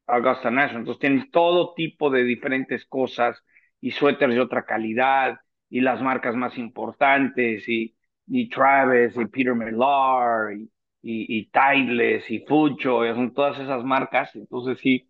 [0.08, 0.82] Augusta National.
[0.82, 3.44] Entonces tienen todo tipo de diferentes cosas
[3.82, 5.40] y suéteres de otra calidad
[5.70, 7.96] y las marcas más importantes y,
[8.28, 10.64] y Travis y Peter Millar y,
[11.02, 14.36] y, y Tideless y Fucho, son todas esas marcas.
[14.36, 15.10] Entonces, sí,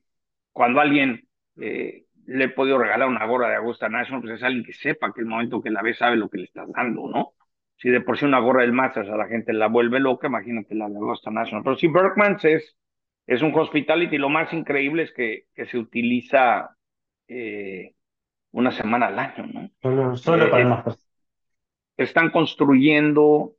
[0.54, 1.27] cuando alguien
[1.60, 5.14] eh, le he podido regalar una gorra de Augusta National, pues es alguien que sepa
[5.14, 7.34] que el momento que la ve sabe lo que le estás dando, ¿no?
[7.78, 10.76] Si de por sí una gorra del Masters a la gente la vuelve loca, imagínate
[10.76, 11.64] la de Augusta National.
[11.64, 12.76] Pero sí, Berkmans es,
[13.28, 14.18] es un hospitality.
[14.18, 16.76] Lo más increíble es que, que se utiliza
[17.28, 17.94] eh,
[18.52, 19.70] una semana al año, ¿no?
[20.18, 21.08] Solo, para el Masters.
[21.98, 23.54] Están construyendo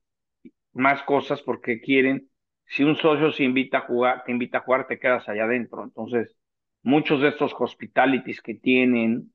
[0.73, 2.29] más cosas porque quieren,
[2.67, 5.85] si un socio se invita a jugar, te invita a jugar, te quedas allá adentro.
[5.85, 6.37] Entonces,
[6.83, 9.33] muchos de estos hospitalities que tienen,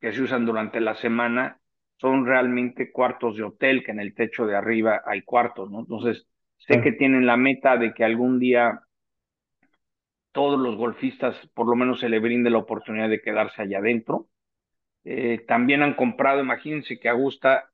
[0.00, 1.60] que se usan durante la semana,
[1.98, 5.80] son realmente cuartos de hotel, que en el techo de arriba hay cuartos, ¿no?
[5.80, 6.26] Entonces,
[6.58, 8.80] sé que tienen la meta de que algún día
[10.32, 14.28] todos los golfistas por lo menos se le brinde la oportunidad de quedarse allá adentro.
[15.04, 17.70] Eh, también han comprado, imagínense que Augusta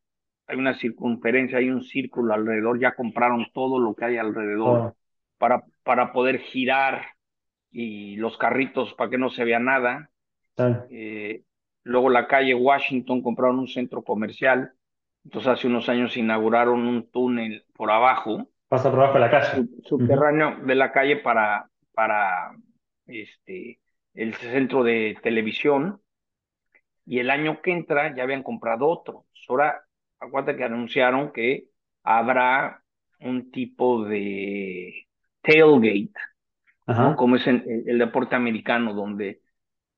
[0.46, 4.94] hay una circunferencia, hay un círculo alrededor, ya compraron todo lo que hay alrededor
[5.38, 7.11] para, para poder girar
[7.73, 10.11] y los carritos para que no se vea nada.
[10.91, 11.43] Eh,
[11.83, 14.73] luego la calle Washington compraron un centro comercial,
[15.25, 19.68] entonces hace unos años inauguraron un túnel por abajo Pasa por abajo de la calle.
[19.85, 22.57] Subterráneo de la calle para, para
[23.05, 23.81] este,
[24.14, 26.01] el centro de televisión.
[27.05, 29.27] Y el año que entra ya habían comprado otro.
[29.47, 29.85] Ahora,
[30.18, 31.66] acuérdate que anunciaron que
[32.03, 32.83] habrá
[33.20, 35.07] un tipo de
[35.43, 36.14] tailgate,
[37.16, 39.41] como es en, el deporte americano, donde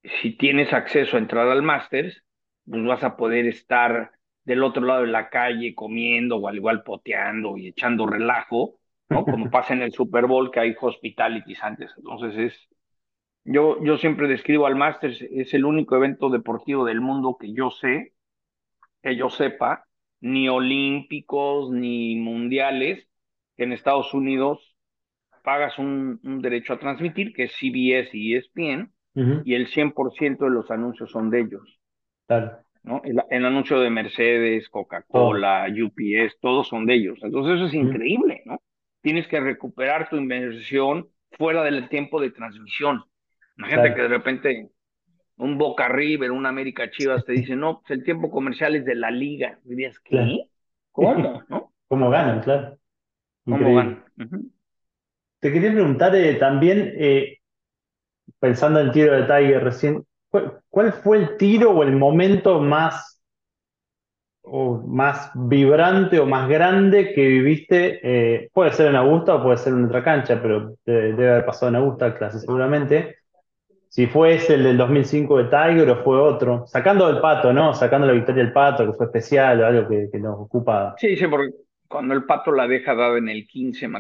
[0.03, 2.25] si tienes acceso a entrar al Masters,
[2.67, 4.13] pues vas a poder estar
[4.45, 8.79] del otro lado de la calle comiendo o al igual poteando y echando relajo,
[9.09, 9.25] ¿no?
[9.25, 11.93] Como pasa en el Super Bowl que hay hospitalities antes.
[11.97, 12.69] Entonces es,
[13.45, 17.71] yo, yo siempre describo al Masters, es el único evento deportivo del mundo que yo
[17.71, 18.15] sé,
[19.03, 19.87] que yo sepa,
[20.21, 23.09] ni olímpicos, ni mundiales,
[23.57, 24.74] que en Estados Unidos
[25.45, 28.91] pagas un, un derecho a transmitir, que es CBS y ESPN,
[29.45, 31.79] y el 100% de los anuncios son de ellos.
[32.83, 33.01] ¿no?
[33.05, 37.19] El, anuncio de Mercedes, Coca-Cola, UPS, todos son de ellos.
[37.23, 38.61] Entonces eso es increíble, ¿no?
[39.03, 43.05] Tienes que recuperar tu inversión fuera del tiempo de transmisión.
[43.57, 44.71] Imagínate que de repente
[45.37, 48.97] un Boca River, un América Chivas te dice, no, pues el tiempo comercial es de
[48.97, 49.61] la liga.
[49.63, 50.49] Dirías, ¿qué?
[50.91, 51.43] ¿Cómo?
[51.49, 51.73] ¿No?
[51.89, 52.41] ¿Cómo ganan?
[52.41, 52.79] Claro.
[53.45, 54.05] ¿Cómo ganan?
[55.45, 57.41] Te quería preguntar eh, también, eh,
[58.41, 60.03] pensando en el tiro de Tiger recién,
[60.71, 63.23] ¿cuál, fue el tiro o el momento más,
[64.41, 68.01] o más vibrante o más grande que viviste?
[68.03, 71.69] Eh, puede ser en Augusta o puede ser en otra cancha, pero debe, haber pasado
[71.69, 73.17] en Augusta, clase seguramente.
[73.91, 76.67] Si fue ese el del 2005 de Tiger o fue otro.
[76.67, 77.75] Sacando el pato, ¿no?
[77.75, 80.95] Sacando la victoria del pato, que fue especial, algo que, nos ocupa.
[80.97, 81.53] Sí, sí, porque
[81.87, 83.99] cuando el pato la deja dada en el 15, me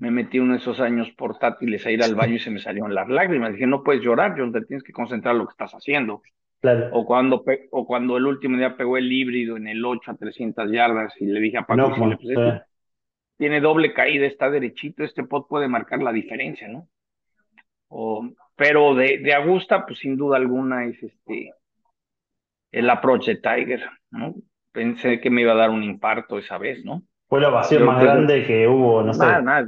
[0.00, 2.94] me metí uno de esos años portátiles a ir al baño y se me salieron
[2.94, 3.52] las lágrimas.
[3.52, 6.22] Dije, no puedes llorar, John, te tienes que concentrar en lo que estás haciendo.
[6.60, 6.88] Claro.
[6.92, 10.72] O, cuando o cuando el último día pegó el híbrido en el 8 a 300
[10.72, 12.62] yardas y le dije a Paco, no, pues,
[13.36, 16.88] tiene doble caída, está derechito, este pot puede marcar la diferencia, ¿no?
[17.88, 18.26] O,
[18.56, 21.52] pero de, de Augusta, pues sin duda alguna es este
[22.72, 24.34] el approach de Tiger, ¿no?
[24.72, 27.02] Pensé que me iba a dar un infarto esa vez, ¿no?
[27.30, 29.24] Fue la ovación más grande que hubo, no sé.
[29.24, 29.64] Nada,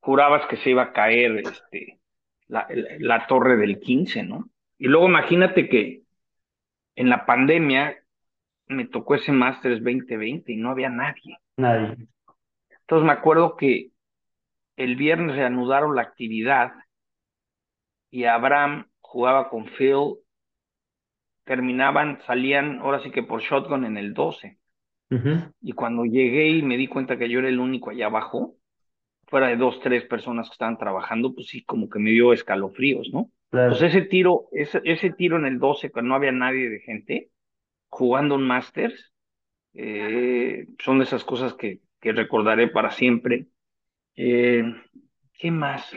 [0.00, 2.00] Jurabas que se iba a caer este,
[2.48, 2.66] la,
[2.98, 4.48] la, torre del 15, ¿no?
[4.76, 6.02] Y luego imagínate que
[6.96, 7.96] en la pandemia
[8.66, 11.38] me tocó ese Masters 2020 y no había nadie.
[11.56, 12.08] Nadie.
[12.80, 13.90] Entonces me acuerdo que
[14.76, 16.72] el viernes reanudaron la actividad
[18.10, 20.16] y Abraham jugaba con Phil,
[21.44, 24.59] terminaban, salían ahora sí que por shotgun en el 12.
[25.62, 28.56] Y cuando llegué y me di cuenta que yo era el único allá abajo,
[29.26, 33.10] fuera de dos, tres personas que estaban trabajando, pues sí, como que me dio escalofríos,
[33.12, 33.30] ¿no?
[33.50, 37.30] Pues ese tiro, ese, ese tiro en el 12, cuando no había nadie de gente,
[37.88, 39.12] jugando un Masters,
[39.74, 43.46] eh, son de esas cosas que, que recordaré para siempre.
[44.16, 44.64] Eh,
[45.34, 45.90] ¿Qué más?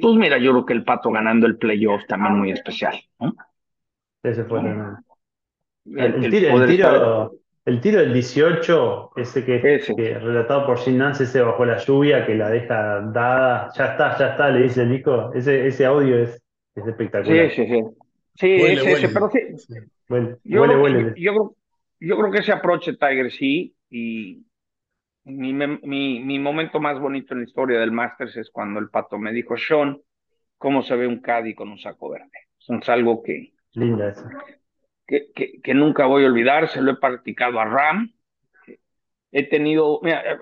[0.00, 3.34] Pues mira, yo creo que el Pato ganando el playoff también muy especial, ¿no?
[4.22, 4.60] Ese fue
[5.94, 7.28] el, tiro,
[7.64, 9.58] el, tiro, del 18, ese que,
[10.18, 14.30] relatado por Jim Nance, ese bajo la lluvia que la deja dada, ya está, ya
[14.30, 16.42] está, le dice el Nico, ese, ese audio es,
[16.74, 17.50] es espectacular.
[17.50, 17.82] Sí, sí, sí.
[18.34, 19.40] Sí, ese, pero sí.
[20.44, 21.54] yo, creo,
[22.00, 24.44] yo, creo, que ese approach de Tiger sí, y
[25.24, 29.18] mi, mi, mi momento más bonito en la historia del Masters es cuando el pato
[29.18, 29.98] me dijo, Sean,
[30.58, 32.30] ¿cómo se ve un caddy con un saco verde?
[32.58, 33.54] Es algo que...
[33.72, 34.28] Linda esa
[35.06, 38.12] que, que, nunca voy a olvidar, se lo he practicado a Ram.
[39.30, 40.38] He tenido, mira, eh,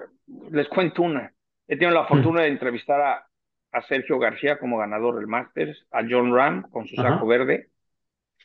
[0.51, 1.33] les cuento una.
[1.67, 3.27] He tenido la fortuna de entrevistar a,
[3.73, 7.71] a Sergio García como ganador del Masters, a John Ram con su saco verde.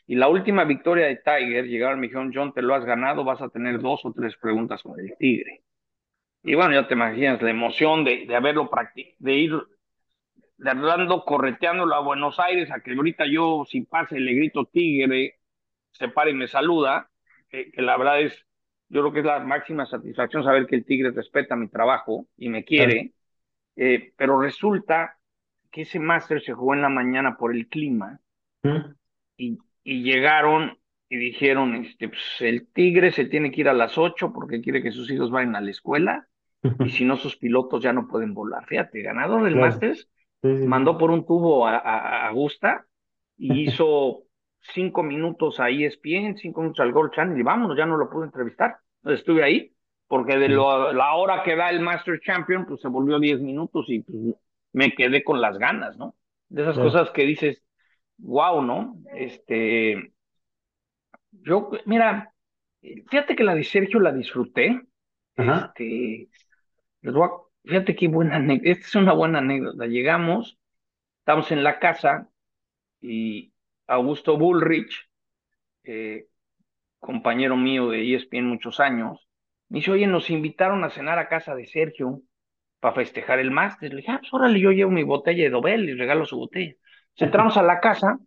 [0.07, 3.23] Y la última victoria de Tiger, llegaron y me dijeron, John, te lo has ganado,
[3.23, 5.61] vas a tener dos o tres preguntas con el Tigre.
[6.43, 9.53] Y bueno, ya te imaginas la emoción de, de haberlo practicado, de ir
[10.57, 15.38] dando, correteándolo a Buenos Aires, a que ahorita yo, si pase, le grito Tigre,
[15.91, 17.09] se para y me saluda,
[17.49, 18.45] que, la verdad es,
[18.89, 22.49] yo creo que es la máxima satisfacción saber que el Tigre respeta mi trabajo y
[22.49, 23.13] me quiere,
[23.75, 25.17] eh, pero resulta
[25.71, 28.19] que ese máster se jugó en la mañana por el clima
[29.37, 30.77] y, y, llegaron
[31.07, 34.81] y dijeron, este, pues, el Tigre se tiene que ir a las 8 porque quiere
[34.81, 36.27] que sus hijos vayan a la escuela
[36.79, 38.65] y si no sus pilotos ya no pueden volar.
[38.65, 39.95] Fíjate, ganador del máster
[40.41, 42.85] mandó por un tubo a, a, a Augusta
[43.37, 44.23] y hizo
[44.61, 48.25] cinco minutos a ESPN, cinco minutos al Gold Channel y vámonos, ya no lo pude
[48.25, 48.77] entrevistar.
[49.03, 49.73] Estuve ahí,
[50.07, 54.01] porque de la hora que da el Master Champion, pues se volvió diez minutos y
[54.01, 54.35] pues,
[54.73, 56.15] me quedé con las ganas, ¿no?
[56.49, 57.63] De esas cosas que dices,
[58.17, 58.97] wow, ¿no?
[59.15, 60.13] Este,
[61.31, 62.33] yo, mira,
[62.81, 64.81] fíjate que la de Sergio la disfruté,
[65.37, 66.29] Este,
[67.63, 68.71] fíjate qué buena anécdota.
[68.71, 69.85] Esta es una buena anécdota.
[69.85, 70.57] Llegamos,
[71.19, 72.29] estamos en la casa
[73.01, 73.53] y
[73.89, 75.09] Augusto Bullrich,
[75.83, 76.27] eh,
[76.99, 79.27] compañero mío de ESPN muchos años,
[79.67, 82.21] me dice, oye, nos invitaron a cenar a casa de Sergio
[82.79, 83.91] para festejar el máster.
[83.91, 86.73] Le dije, ah, pues órale, yo llevo mi botella de Dobel y regalo su botella.
[87.17, 88.19] entramos a la casa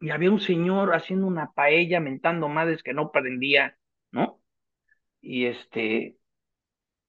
[0.00, 3.76] y había un señor haciendo una paella, mentando madres que no prendía,
[4.10, 4.40] ¿no?
[5.20, 6.16] Y este,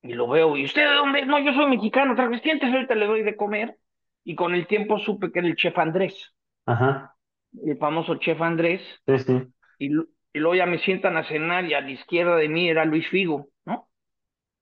[0.01, 1.25] y lo veo, ¿y usted de dónde?
[1.25, 3.77] No, yo soy mexicano, siéntese, ahorita le doy de comer.
[4.25, 6.33] Y con el tiempo supe que era el chef Andrés.
[6.65, 7.12] Ajá.
[7.65, 8.81] El famoso chef Andrés.
[9.05, 9.53] Sí, sí.
[9.79, 12.85] Y, y luego ya me sientan a cenar y a la izquierda de mí era
[12.85, 13.87] Luis Figo, ¿no?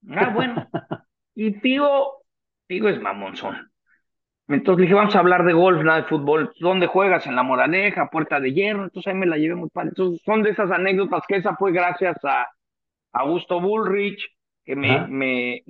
[0.10, 0.68] Ah, bueno.
[1.36, 2.24] y Figo,
[2.68, 3.72] Figo es mamonzón.
[4.48, 6.52] Entonces le dije, vamos a hablar de golf, nada de fútbol.
[6.60, 7.26] ¿Dónde juegas?
[7.26, 8.84] En la Moraleja, Puerta de Hierro.
[8.84, 9.89] Entonces ahí me la llevé muy padre.
[9.89, 12.48] Entonces son de esas anécdotas que esa fue gracias a
[13.14, 14.28] Augusto Bullrich,
[14.66, 15.64] que me, me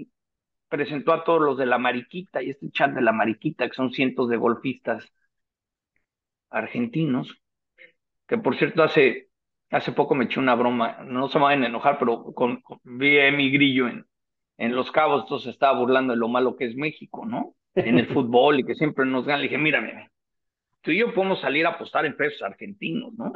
[0.67, 3.91] presentó a todos los de la Mariquita y este chat de la Mariquita, que son
[3.91, 5.11] cientos de golfistas
[6.51, 7.35] argentinos.
[8.27, 9.29] Que por cierto, hace,
[9.71, 13.19] hace poco me eché una broma, no se me vayan a enojar, pero con, vi
[13.19, 14.05] a mi grillo en,
[14.57, 17.55] en Los Cabos, entonces estaba burlando de lo malo que es México, ¿no?
[17.75, 19.41] en el fútbol y que siempre nos ganan.
[19.41, 20.09] Le dije, mírame,
[20.81, 23.31] tú y yo podemos salir a apostar en pesos argentinos, ¿no?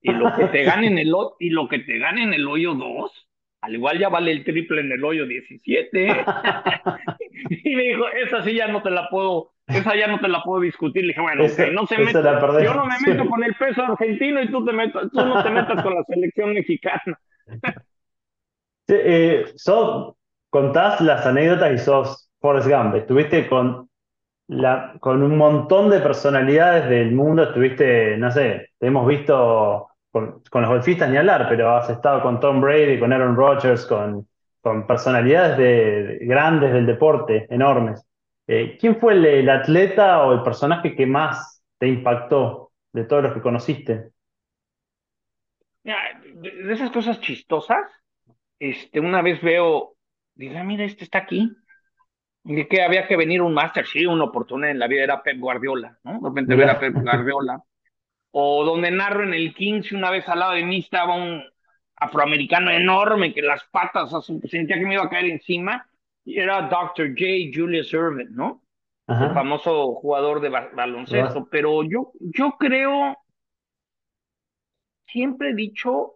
[0.00, 2.74] Y lo que te gane en el, y lo que te gane en el hoyo
[2.74, 3.28] 2,
[3.62, 6.08] al igual ya vale el triple en el hoyo 17.
[7.64, 10.42] y me dijo, esa sí ya no te la puedo, esa ya no te la
[10.42, 11.02] puedo discutir.
[11.02, 14.50] Le dije, bueno, no se meta, yo no me meto con el peso argentino y
[14.50, 17.18] tú, te metas, tú no te metas con la selección mexicana.
[18.88, 19.44] eh,
[20.50, 23.88] contás las anécdotas y sos Forrest Gump, estuviste con,
[24.48, 30.42] la, con un montón de personalidades del mundo, estuviste, no sé, te hemos visto con,
[30.52, 34.28] los golfistas ni hablar, pero has estado con Tom Brady, con Aaron Rodgers, con,
[34.60, 38.06] con personalidades de, grandes del deporte, enormes.
[38.46, 43.34] Eh, ¿Quién fue el, atleta o el personaje que más te impactó de todos los
[43.34, 44.10] que conociste?
[45.84, 47.78] de esas cosas chistosas,
[48.58, 49.96] este, una vez veo,
[50.34, 51.54] dice, ah, mira, este está aquí,
[52.44, 55.38] y que había que venir un máster, sí, una oportunidad en la vida era Pep
[55.38, 56.20] Guardiola, ¿no?
[56.20, 57.62] De repente ver a Pep Guardiola.
[58.30, 61.42] O donde narro en el 15, una vez al lado de mí estaba un
[61.96, 65.86] afroamericano enorme que las patas sentía que me iba a caer encima,
[66.24, 67.10] era Dr.
[67.10, 67.50] J.
[67.52, 68.62] Julius Irvin, ¿no?
[69.06, 71.46] El famoso jugador de baloncesto.
[71.50, 73.16] Pero yo, yo creo,
[75.06, 76.14] siempre he dicho,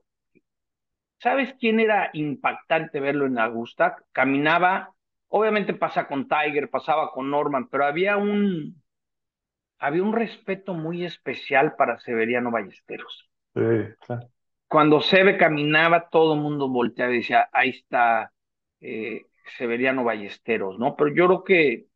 [1.19, 3.97] ¿sabes quién era impactante verlo en Augusta?
[4.13, 4.95] Caminaba
[5.29, 8.83] Obviamente pasa con Tiger, pasaba con Norman, pero había un,
[9.79, 13.29] había un respeto muy especial para Severiano Ballesteros.
[13.55, 14.29] Sí, claro.
[14.67, 18.33] Cuando Seve caminaba, todo el mundo volteaba y decía, ahí está
[18.81, 19.27] eh,
[19.57, 20.97] Severiano Ballesteros, ¿no?
[20.97, 21.87] Pero yo creo que,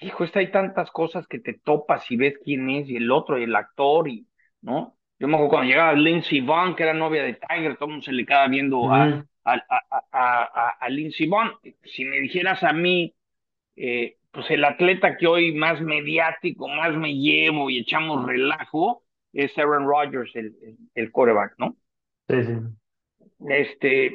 [0.00, 3.38] hijo, está hay tantas cosas que te topas y ves quién es, y el otro,
[3.38, 4.26] y el actor, y,
[4.62, 4.96] ¿no?
[5.18, 8.04] Yo me acuerdo cuando llegaba Lindsey Vonn, que era novia de Tiger, todo el mundo
[8.04, 9.62] se le quedaba viendo a, a,
[10.10, 11.52] a, a, Lindsey Vonn.
[11.84, 13.14] Si me dijeras a mí,
[13.76, 19.56] eh, pues el atleta que hoy más mediático, más me llevo y echamos relajo, es
[19.56, 20.54] Aaron Rodgers, el,
[20.94, 21.76] el, coreback, ¿no?
[22.28, 22.52] Sí, sí.
[23.48, 24.12] Este,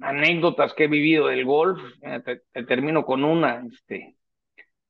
[0.00, 1.80] anécdotas que he vivido del golf,
[2.24, 4.16] te, termino con una, este,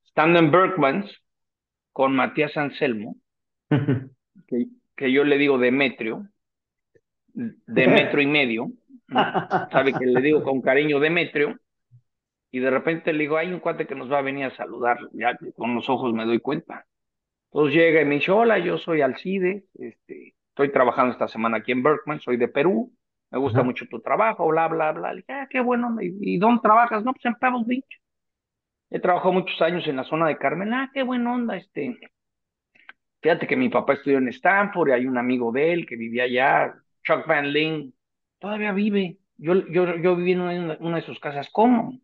[0.04, 1.22] estando en Berkmans
[1.92, 3.16] con Matías Anselmo,
[4.46, 6.28] que, que yo le digo Demetrio,
[7.34, 8.72] de metro y medio,
[9.72, 11.58] sabe que le digo con cariño Demetrio,
[12.50, 14.98] y de repente le digo, hay un cuate que nos va a venir a saludar,
[15.12, 16.86] ya con los ojos me doy cuenta.
[17.50, 21.72] Entonces llega y me dice, hola, yo soy Alcide, este, estoy trabajando esta semana aquí
[21.72, 22.92] en Berkman, soy de Perú,
[23.32, 25.14] me gusta mucho tu trabajo, bla, bla, bla.
[25.14, 27.02] Le dije, ah, qué bueno, ¿y, dónde trabajas?
[27.02, 28.00] No, pues en Pebble Beach.
[28.90, 31.98] He trabajado muchos años en la zona de Carmen, ah, qué buena onda, este.
[33.22, 36.24] Fíjate que mi papá estudió en Stanford y hay un amigo de él que vivía
[36.24, 37.94] allá, Chuck Van Ling,
[38.38, 39.16] todavía vive.
[39.38, 41.98] Yo, yo, yo viví en una, de sus casas, ¿cómo?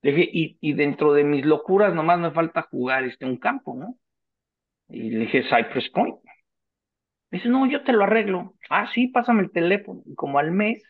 [0.00, 3.96] y, y dentro de mis locuras nomás me falta jugar este, un campo, ¿no?
[4.88, 6.21] Y le dije, Cypress Point.
[7.32, 8.54] Me dice, no, yo te lo arreglo.
[8.68, 10.02] Ah, sí, pásame el teléfono.
[10.06, 10.82] Y como al mes,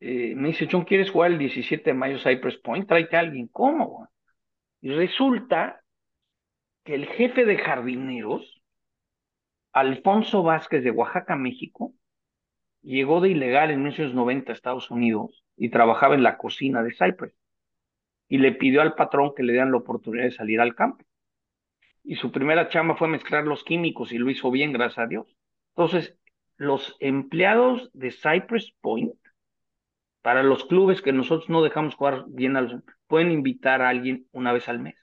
[0.00, 2.88] eh, me dice, John, ¿quieres jugar el 17 de mayo Cypress Point?
[2.88, 3.48] Tráete a alguien.
[3.48, 4.08] ¿Cómo?
[4.80, 5.82] Y resulta
[6.84, 8.62] que el jefe de jardineros,
[9.72, 11.92] Alfonso Vázquez de Oaxaca, México,
[12.82, 17.34] llegó de ilegal en 1990 a Estados Unidos y trabajaba en la cocina de Cypress.
[18.28, 21.04] Y le pidió al patrón que le dieran la oportunidad de salir al campo.
[22.02, 25.36] Y su primera chamba fue mezclar los químicos y lo hizo bien, gracias a Dios.
[25.76, 26.16] Entonces,
[26.56, 29.14] los empleados de Cypress Point
[30.22, 34.26] para los clubes que nosotros no dejamos jugar bien a los, pueden invitar a alguien
[34.32, 34.96] una vez al mes.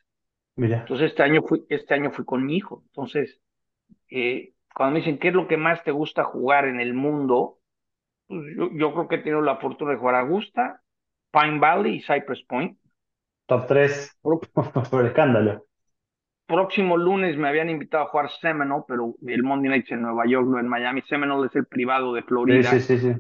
[0.55, 0.79] Mira.
[0.79, 2.83] Entonces este año fui, este año fui con mi hijo.
[2.87, 3.41] Entonces,
[4.09, 7.59] eh, cuando me dicen qué es lo que más te gusta jugar en el mundo,
[8.27, 10.81] pues yo, yo, creo que he tenido la fortuna de jugar a Augusta,
[11.31, 12.77] Pine Valley y Cypress Point.
[13.47, 14.41] Top 3 por
[15.05, 15.65] escándalo.
[16.47, 20.47] Próximo lunes me habían invitado a jugar Seminole, pero el Monday Night en Nueva York,
[20.47, 21.01] no en Miami.
[21.01, 22.71] Seminole es el privado de Florida.
[22.71, 23.11] Sí, sí, sí.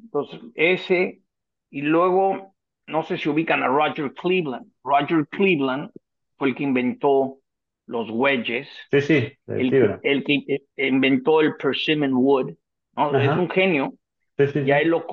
[0.00, 1.22] Entonces, ese,
[1.70, 2.54] y luego,
[2.86, 4.70] no sé si ubican a Roger Cleveland.
[4.84, 5.90] Roger Cleveland
[6.36, 7.38] fue el que inventó
[7.86, 8.68] los wedges.
[8.92, 12.54] Sí, sí, el, el, que inventó el persimmon wood.
[12.96, 13.18] ¿no?
[13.18, 13.94] Es un genio.
[14.38, 15.06] Sí, sí, y ahí lo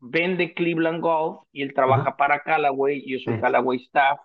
[0.00, 3.04] vende Cleveland Golf y él trabaja para Callaway.
[3.06, 4.20] Yo soy Callaway staff.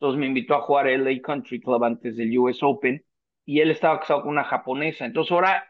[0.00, 3.04] Entonces me invitó a jugar el LA Country Club antes del US Open.
[3.44, 5.04] Y él estaba casado con una japonesa.
[5.06, 5.64] Entonces ahora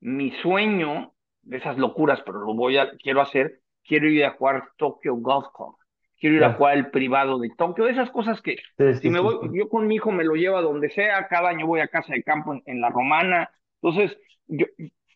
[0.00, 1.12] mi sueño
[1.42, 5.46] de esas locuras, pero lo voy a, quiero hacer, quiero ir a jugar Tokyo Golf
[5.54, 5.76] Club,
[6.18, 8.56] quiero ir a jugar el privado de Tokio, esas cosas que
[9.00, 11.66] si me voy, yo con mi hijo me lo llevo a donde sea, cada año
[11.66, 14.16] voy a casa de campo en, la romana, entonces
[14.46, 14.66] yo,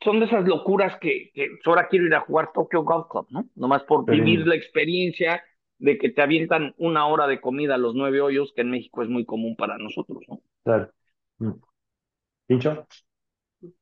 [0.02, 3.44] son de esas locuras que, que, ahora quiero ir a jugar Tokyo Golf Club, ¿no?
[3.54, 5.42] Nomás por vivir la experiencia
[5.82, 9.02] de que te avientan una hora de comida a los nueve hoyos, que en México
[9.02, 10.40] es muy común para nosotros, ¿no?
[10.62, 10.92] Claro.
[12.46, 12.86] ¿Pincho?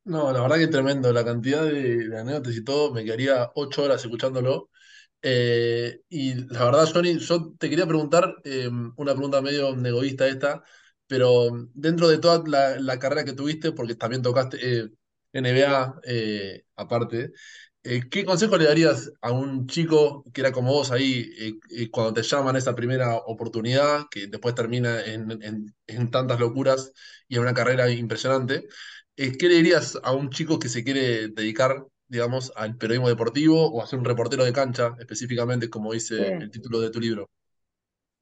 [0.05, 1.13] No, la verdad que tremendo.
[1.13, 4.71] La cantidad de, anécdotas y todo, me quedaría ocho horas escuchándolo.
[5.21, 10.63] Eh, y la verdad, Johnny, yo te quería preguntar, em, una pregunta medio egoísta esta,
[11.07, 12.43] pero dentro de toda
[12.81, 14.89] la, carrera que tuviste, porque también tocaste eh,
[15.35, 16.01] NBA
[17.83, 21.59] eh, ¿qué consejo le darías a un chico que era como vos ahí,
[21.91, 26.93] cuando te llaman esa primera oportunidad, que después termina en, en tantas locuras
[27.29, 28.67] y en una carrera impresionante?
[29.23, 33.71] Eh, ¿qué le dirías a un chico que se quiere dedicar, digamos, al periodismo deportivo
[33.71, 37.29] o a ser un reportero de cancha, específicamente, como dice el título de tu libro?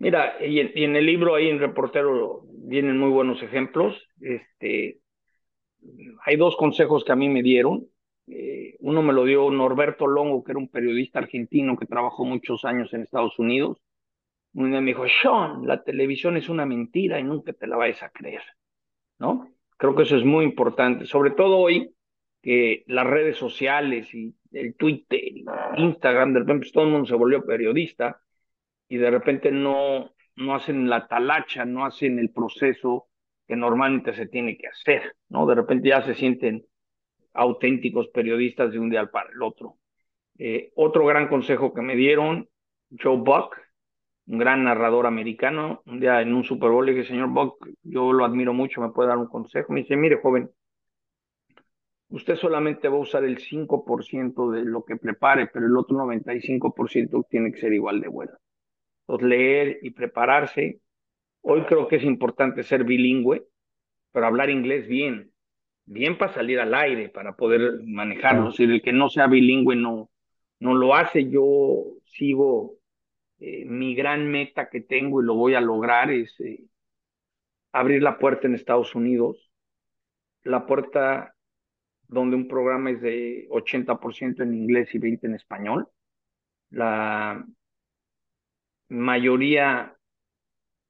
[0.00, 3.96] Mira, y en, el libro ahí en Reportero vienen muy buenos ejemplos.
[4.20, 4.98] Este,
[6.24, 7.86] hay dos consejos que a mí me dieron.
[8.26, 12.64] Eh, uno me lo dio Norberto Longo, que era un periodista argentino que trabajó muchos
[12.64, 13.78] años en Estados Unidos.
[14.54, 18.02] Un día me dijo, Sean, la televisión es una mentira y nunca te la vayas
[18.02, 18.42] a creer,
[19.18, 19.48] ¿no?
[19.76, 21.94] Creo que eso es muy importante, sobre todo hoy
[22.42, 25.20] que las redes sociales y el Twitter,
[25.76, 28.20] Instagram, de repente pues, todo el mundo se volvió periodista
[28.88, 33.08] y de repente no, no hacen la talacha, no hacen el proceso
[33.46, 35.46] que normalmente se tiene que hacer, ¿no?
[35.46, 36.64] De repente ya se sienten
[37.34, 39.76] auténticos periodistas de un día para el otro.
[40.38, 42.48] Eh, otro gran consejo que me dieron,
[43.00, 43.56] Joe Buck,
[44.28, 45.82] un gran narrador americano.
[45.86, 48.90] Un día en un Super Bowl le dije, señor Buck, yo lo admiro mucho, ¿me
[48.90, 49.72] puede dar un consejo?
[49.72, 50.50] Me dice, mire, joven,
[52.10, 57.26] usted solamente va a usar el 5% de lo que prepare, pero el otro 95%
[57.28, 58.32] tiene que ser igual de bueno.
[59.06, 60.80] Entonces, leer y prepararse.
[61.42, 63.46] Hoy creo que es importante ser bilingüe,
[64.12, 65.32] pero hablar inglés bien.
[65.90, 68.52] Bien para salir al aire, para poder manejarlo.
[68.52, 70.10] Si el que no sea bilingüe no,
[70.60, 72.74] no lo hace, yo sigo
[73.38, 76.62] eh, mi gran meta que tengo y lo voy a lograr es eh,
[77.72, 79.50] abrir la puerta en Estados Unidos,
[80.42, 81.34] la puerta
[82.06, 85.88] donde un programa es de 80% en inglés y 20% en español.
[86.68, 87.46] La
[88.90, 89.96] mayoría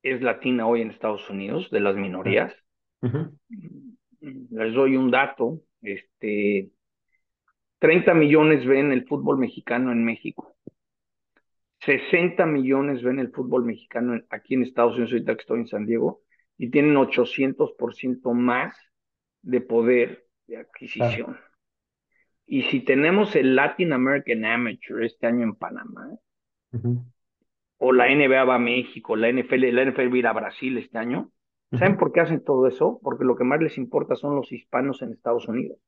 [0.03, 2.53] es latina hoy en Estados Unidos, de las minorías.
[4.21, 6.71] Les doy un dato, este,
[7.79, 10.57] 30 millones ven el fútbol mexicano en México.
[11.81, 15.87] 60 millones ven el fútbol mexicano aquí en Estados Unidos, ahorita que estoy en San
[15.87, 16.23] Diego,
[16.57, 18.77] y tienen 800% más
[19.43, 21.39] de poder de adquisición.
[22.47, 26.11] Y si tenemos el Latin American Amateur este año en Panamá,
[27.77, 30.79] o la NBA va a México, la NFL, la NFL va a ir a Brasil
[30.79, 31.31] este año,
[31.73, 33.01] ¿saben por qué hacen todo eso?
[33.03, 35.79] Porque lo que más les importa son los hispanos en Estados Unidos.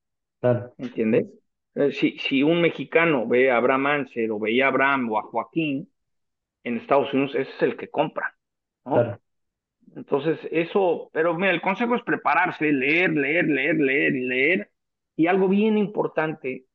[0.41, 0.75] Claro.
[0.79, 1.27] ¿Entiendes?
[1.75, 5.23] Eh, si, si un mexicano ve a Abraham Anser o veía a Abraham o a
[5.23, 5.89] Joaquín
[6.65, 8.37] en Estados Unidos, ese es el que compra.
[9.97, 14.71] Entonces, eso, pero mira, el consejo es prepararse, leer, leer, leer, leer y leer.
[15.17, 16.67] Y algo bien importante,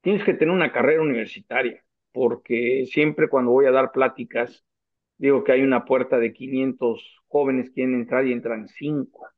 [0.00, 4.64] tienes que tener una carrera universitaria, porque siempre cuando voy a dar pláticas,
[5.20, 9.28] digo que hay una puerta de 500 jóvenes que quieren entrar y entran 5.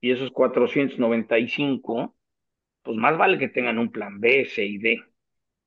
[0.00, 2.14] Y esos 495
[2.82, 5.02] pues más vale que tengan un plan B, C y D.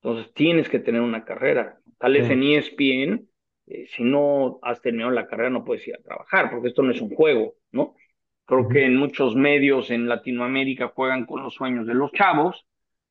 [0.02, 1.78] Entonces tienes que tener una carrera.
[1.98, 3.28] Tal vez en ESPN,
[3.68, 6.92] eh, si no has terminado la carrera no puedes ir a trabajar, porque esto no
[6.92, 7.96] es un juego, ¿no?
[8.46, 12.66] Creo que en muchos medios en Latinoamérica juegan con los sueños de los chavos,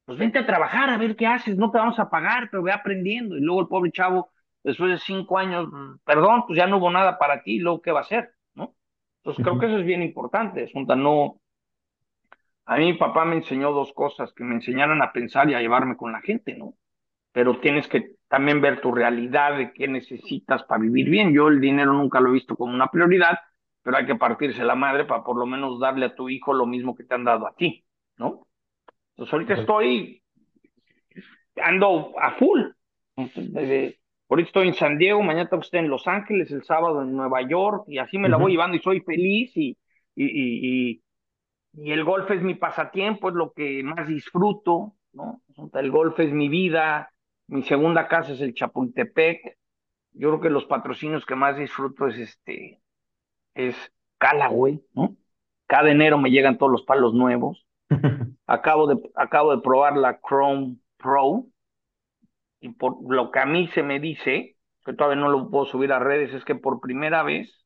[0.07, 2.73] pues vente a trabajar a ver qué haces, no te vamos a pagar, pero ve
[2.73, 3.37] aprendiendo.
[3.37, 4.31] Y luego el pobre chavo,
[4.69, 5.67] después de cinco años,
[6.05, 8.75] perdón, pues ya no hubo nada para ti, luego qué va a hacer, ¿no?
[9.19, 11.41] Entonces creo que eso es bien importante, Junta, no...
[12.67, 15.61] A mí mi papá me enseñó dos cosas, que me enseñaron a pensar y a
[15.61, 16.75] llevarme con la gente, ¿no?
[17.33, 21.33] Pero tienes que también ver tu realidad de qué necesitas para vivir bien.
[21.33, 23.39] Yo el dinero nunca lo he visto como una prioridad,
[23.83, 26.67] pero hay que partirse la madre para por lo menos darle a tu hijo lo
[26.67, 27.87] mismo que te han dado a ti,
[28.19, 28.47] ¿no?
[29.13, 30.23] Entonces ahorita estoy,
[31.57, 32.61] ando a full.
[34.29, 37.17] Ahorita estoy en San Diego, mañana tengo que estar en Los Ángeles, el sábado en
[37.17, 39.77] Nueva York, y así me la voy llevando y soy feliz y,
[40.15, 41.03] y, y,
[41.75, 45.43] y, el golf es mi pasatiempo, es lo que más disfruto, ¿no?
[45.75, 47.11] El golf es mi vida,
[47.47, 49.59] mi segunda casa es el Chapultepec.
[50.13, 52.81] Yo creo que los patrocinios que más disfruto es este,
[53.55, 53.77] es
[54.19, 55.17] Callaway, ¿no?
[55.67, 57.67] Cada enero me llegan todos los palos nuevos.
[58.47, 61.47] acabo, de, acabo de probar la Chrome Pro
[62.61, 65.93] y por lo que a mí se me dice, que todavía no lo puedo subir
[65.93, 67.65] a redes, es que por primera vez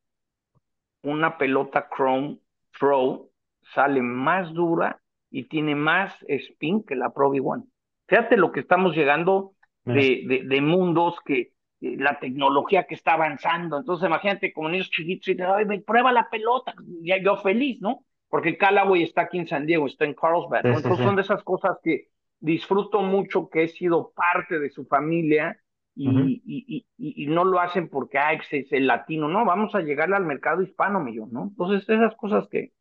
[1.03, 2.39] una pelota Chrome
[2.79, 3.29] Pro
[3.75, 7.67] sale más dura y tiene más spin que la Pro V1.
[8.07, 9.53] Fíjate lo que estamos llegando
[9.85, 13.79] de, de mundos que, la tecnología que está avanzando.
[13.79, 16.75] Entonces, imagínate como niños chiquitos y te ay, me prueba la pelota.
[17.03, 18.05] Ya yo feliz, ¿no?
[18.29, 20.65] Porque Callaway está aquí en San Diego, está en Carlsbad.
[20.65, 22.09] Entonces, son de esas cosas que
[22.43, 25.59] disfruto mucho, que he sido parte de su familia
[25.95, 29.29] y, y, y, y, no lo hacen porque ah, es el latino.
[29.29, 31.45] No, vamos a llegar al mercado hispano, millón, ¿no?
[31.45, 32.73] Entonces, esas cosas que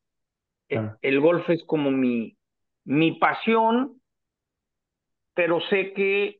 [0.67, 2.37] el golf es como mi,
[2.85, 4.01] mi pasión,
[5.33, 6.39] pero sé que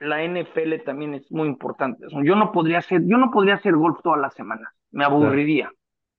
[0.00, 2.06] la NFL también es muy importante.
[2.24, 5.70] Yo no podría hacer, yo no podría hacer golf todas las semanas, me aburriría.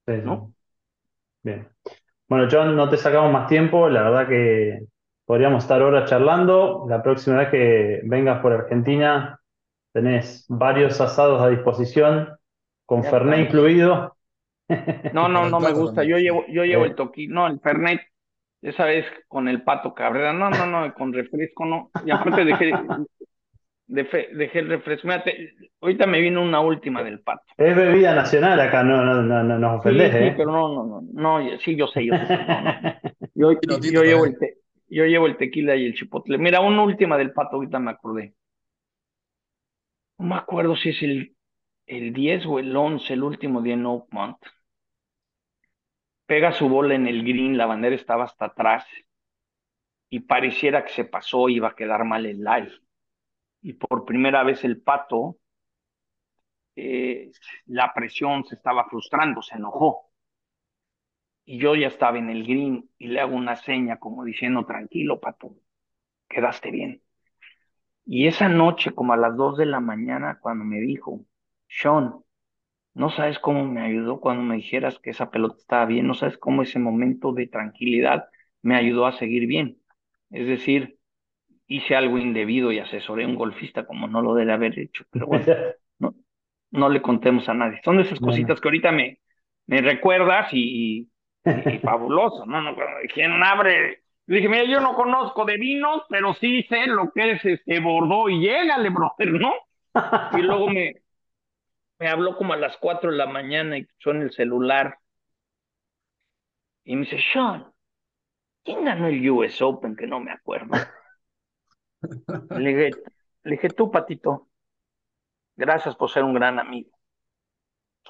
[0.05, 0.53] ¿no?
[1.43, 1.67] Bien.
[2.27, 4.79] Bueno, John, no te sacamos más tiempo, la verdad que
[5.29, 6.87] podríamos estar horas charlando.
[6.89, 9.39] La próxima vez que vengas por Argentina,
[9.93, 12.29] tenés varios asados a disposición,
[12.87, 14.15] con Fernet incluido.
[15.13, 16.03] No, no, no me gusta.
[16.03, 18.01] Yo llevo, yo llevo el toqui, no, el Fernet,
[18.63, 21.91] esa vez con el pato Cabrera, no, no, no, con refresco no.
[22.03, 22.73] Y aparte dejé,
[23.85, 25.09] dejé el refresco.
[25.81, 27.43] ahorita me vino una última del pato.
[27.55, 30.33] Es bebida nacional acá, no, no, no, no nos ofendes, sí, ¿eh?
[30.35, 32.39] pero no, no, no, no, sí, yo sé, yo sé.
[33.35, 34.35] Yo, yo, llevo el
[34.89, 36.37] yo llevo el tequila y el chipotle.
[36.37, 38.35] Mira, una última del pato, ahorita me acordé.
[40.19, 41.35] No me acuerdo si es el,
[41.87, 44.37] el 10 o el 11, el último día en Oakmont.
[46.27, 48.85] Pega su bola en el green, la bandera estaba hasta atrás
[50.09, 52.71] y pareciera que se pasó, iba a quedar mal el live
[53.61, 55.37] y por primera vez el pato,
[56.75, 57.31] eh,
[57.67, 60.08] la presión se estaba frustrando, se enojó.
[61.51, 65.19] Y yo ya estaba en el green y le hago una seña como diciendo, tranquilo,
[65.19, 65.55] pato,
[66.27, 67.01] quedaste bien.
[68.05, 71.25] Y esa noche, como a las dos de la mañana, cuando me dijo,
[71.67, 72.13] Sean,
[72.93, 76.37] no sabes cómo me ayudó cuando me dijeras que esa pelota estaba bien, no sabes
[76.37, 78.25] cómo ese momento de tranquilidad
[78.61, 79.81] me ayudó a seguir bien.
[80.29, 80.99] Es decir,
[81.65, 85.25] hice algo indebido y asesoré a un golfista como no lo debe haber hecho, pero
[85.25, 85.45] bueno,
[85.97, 86.13] no,
[86.69, 87.81] no le contemos a nadie.
[87.83, 89.19] Son de esas cositas que ahorita me,
[89.65, 91.09] me recuerdas y,
[91.83, 92.61] fabuloso, ¿no?
[92.61, 92.75] no
[93.13, 94.03] ¿Quién abre?
[94.27, 97.79] Le dije, mira, yo no conozco de vinos, pero sí sé lo que es este
[97.79, 99.53] Bordeaux y llégale, brother, ¿no?
[100.37, 101.01] Y luego me,
[101.97, 104.99] me habló como a las cuatro de la mañana y en el celular.
[106.83, 107.73] Y me dice, Sean,
[108.63, 109.95] ¿quién ganó el US Open?
[109.95, 110.75] Que no me acuerdo.
[112.57, 112.91] Le
[113.43, 114.47] dije, tú, Patito,
[115.55, 116.91] gracias por ser un gran amigo.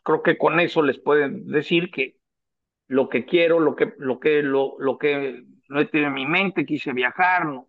[0.04, 2.19] Creo que con eso les pueden decir que
[2.90, 6.66] lo que quiero, lo que, lo que, lo, lo que no he en mi mente,
[6.66, 7.68] quise viajar, no,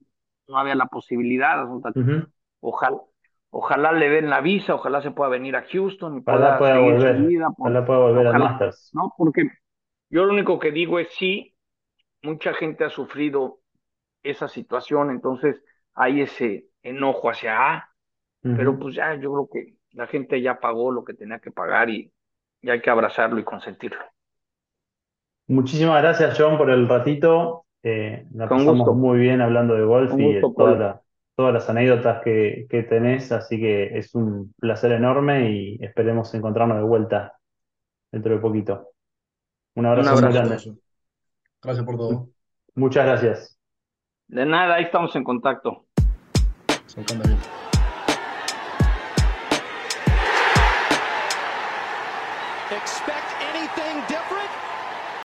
[0.55, 1.65] había la posibilidad.
[2.61, 2.97] Ojalá,
[3.51, 7.19] ojalá le den la visa, ojalá se pueda venir a Houston y pueda, volver,
[7.59, 8.91] ojalá pueda volver a Masters.
[8.95, 9.49] No, porque
[10.09, 11.55] yo lo único que digo es sí,
[12.23, 13.61] mucha gente ha sufrido
[14.23, 15.63] esa situación, entonces
[15.95, 17.91] hay ese enojo hacia A,
[18.43, 21.91] pero pues ya yo creo que la gente ya pagó lo que tenía que pagar
[21.91, 22.11] y,
[22.63, 24.01] ya hay que abrazarlo y consentirlo.
[25.51, 27.65] Muchísimas gracias, John, por el ratito.
[27.83, 30.95] Eh, pasamos muy bien hablando de golf y todas
[31.37, 36.85] las anécdotas que, que, tenés, así que es un placer enorme y esperemos encontrarnos de
[36.85, 37.37] vuelta
[38.13, 38.91] dentro de poquito.
[39.75, 40.57] Un abrazo, muy grande.
[41.61, 42.29] Gracias por todo.
[42.77, 43.59] Muchas gracias.
[44.29, 45.85] De nada, ahí estamos en contacto.
[46.87, 47.39] Soltando bien.
[52.71, 54.20] Expect anything different.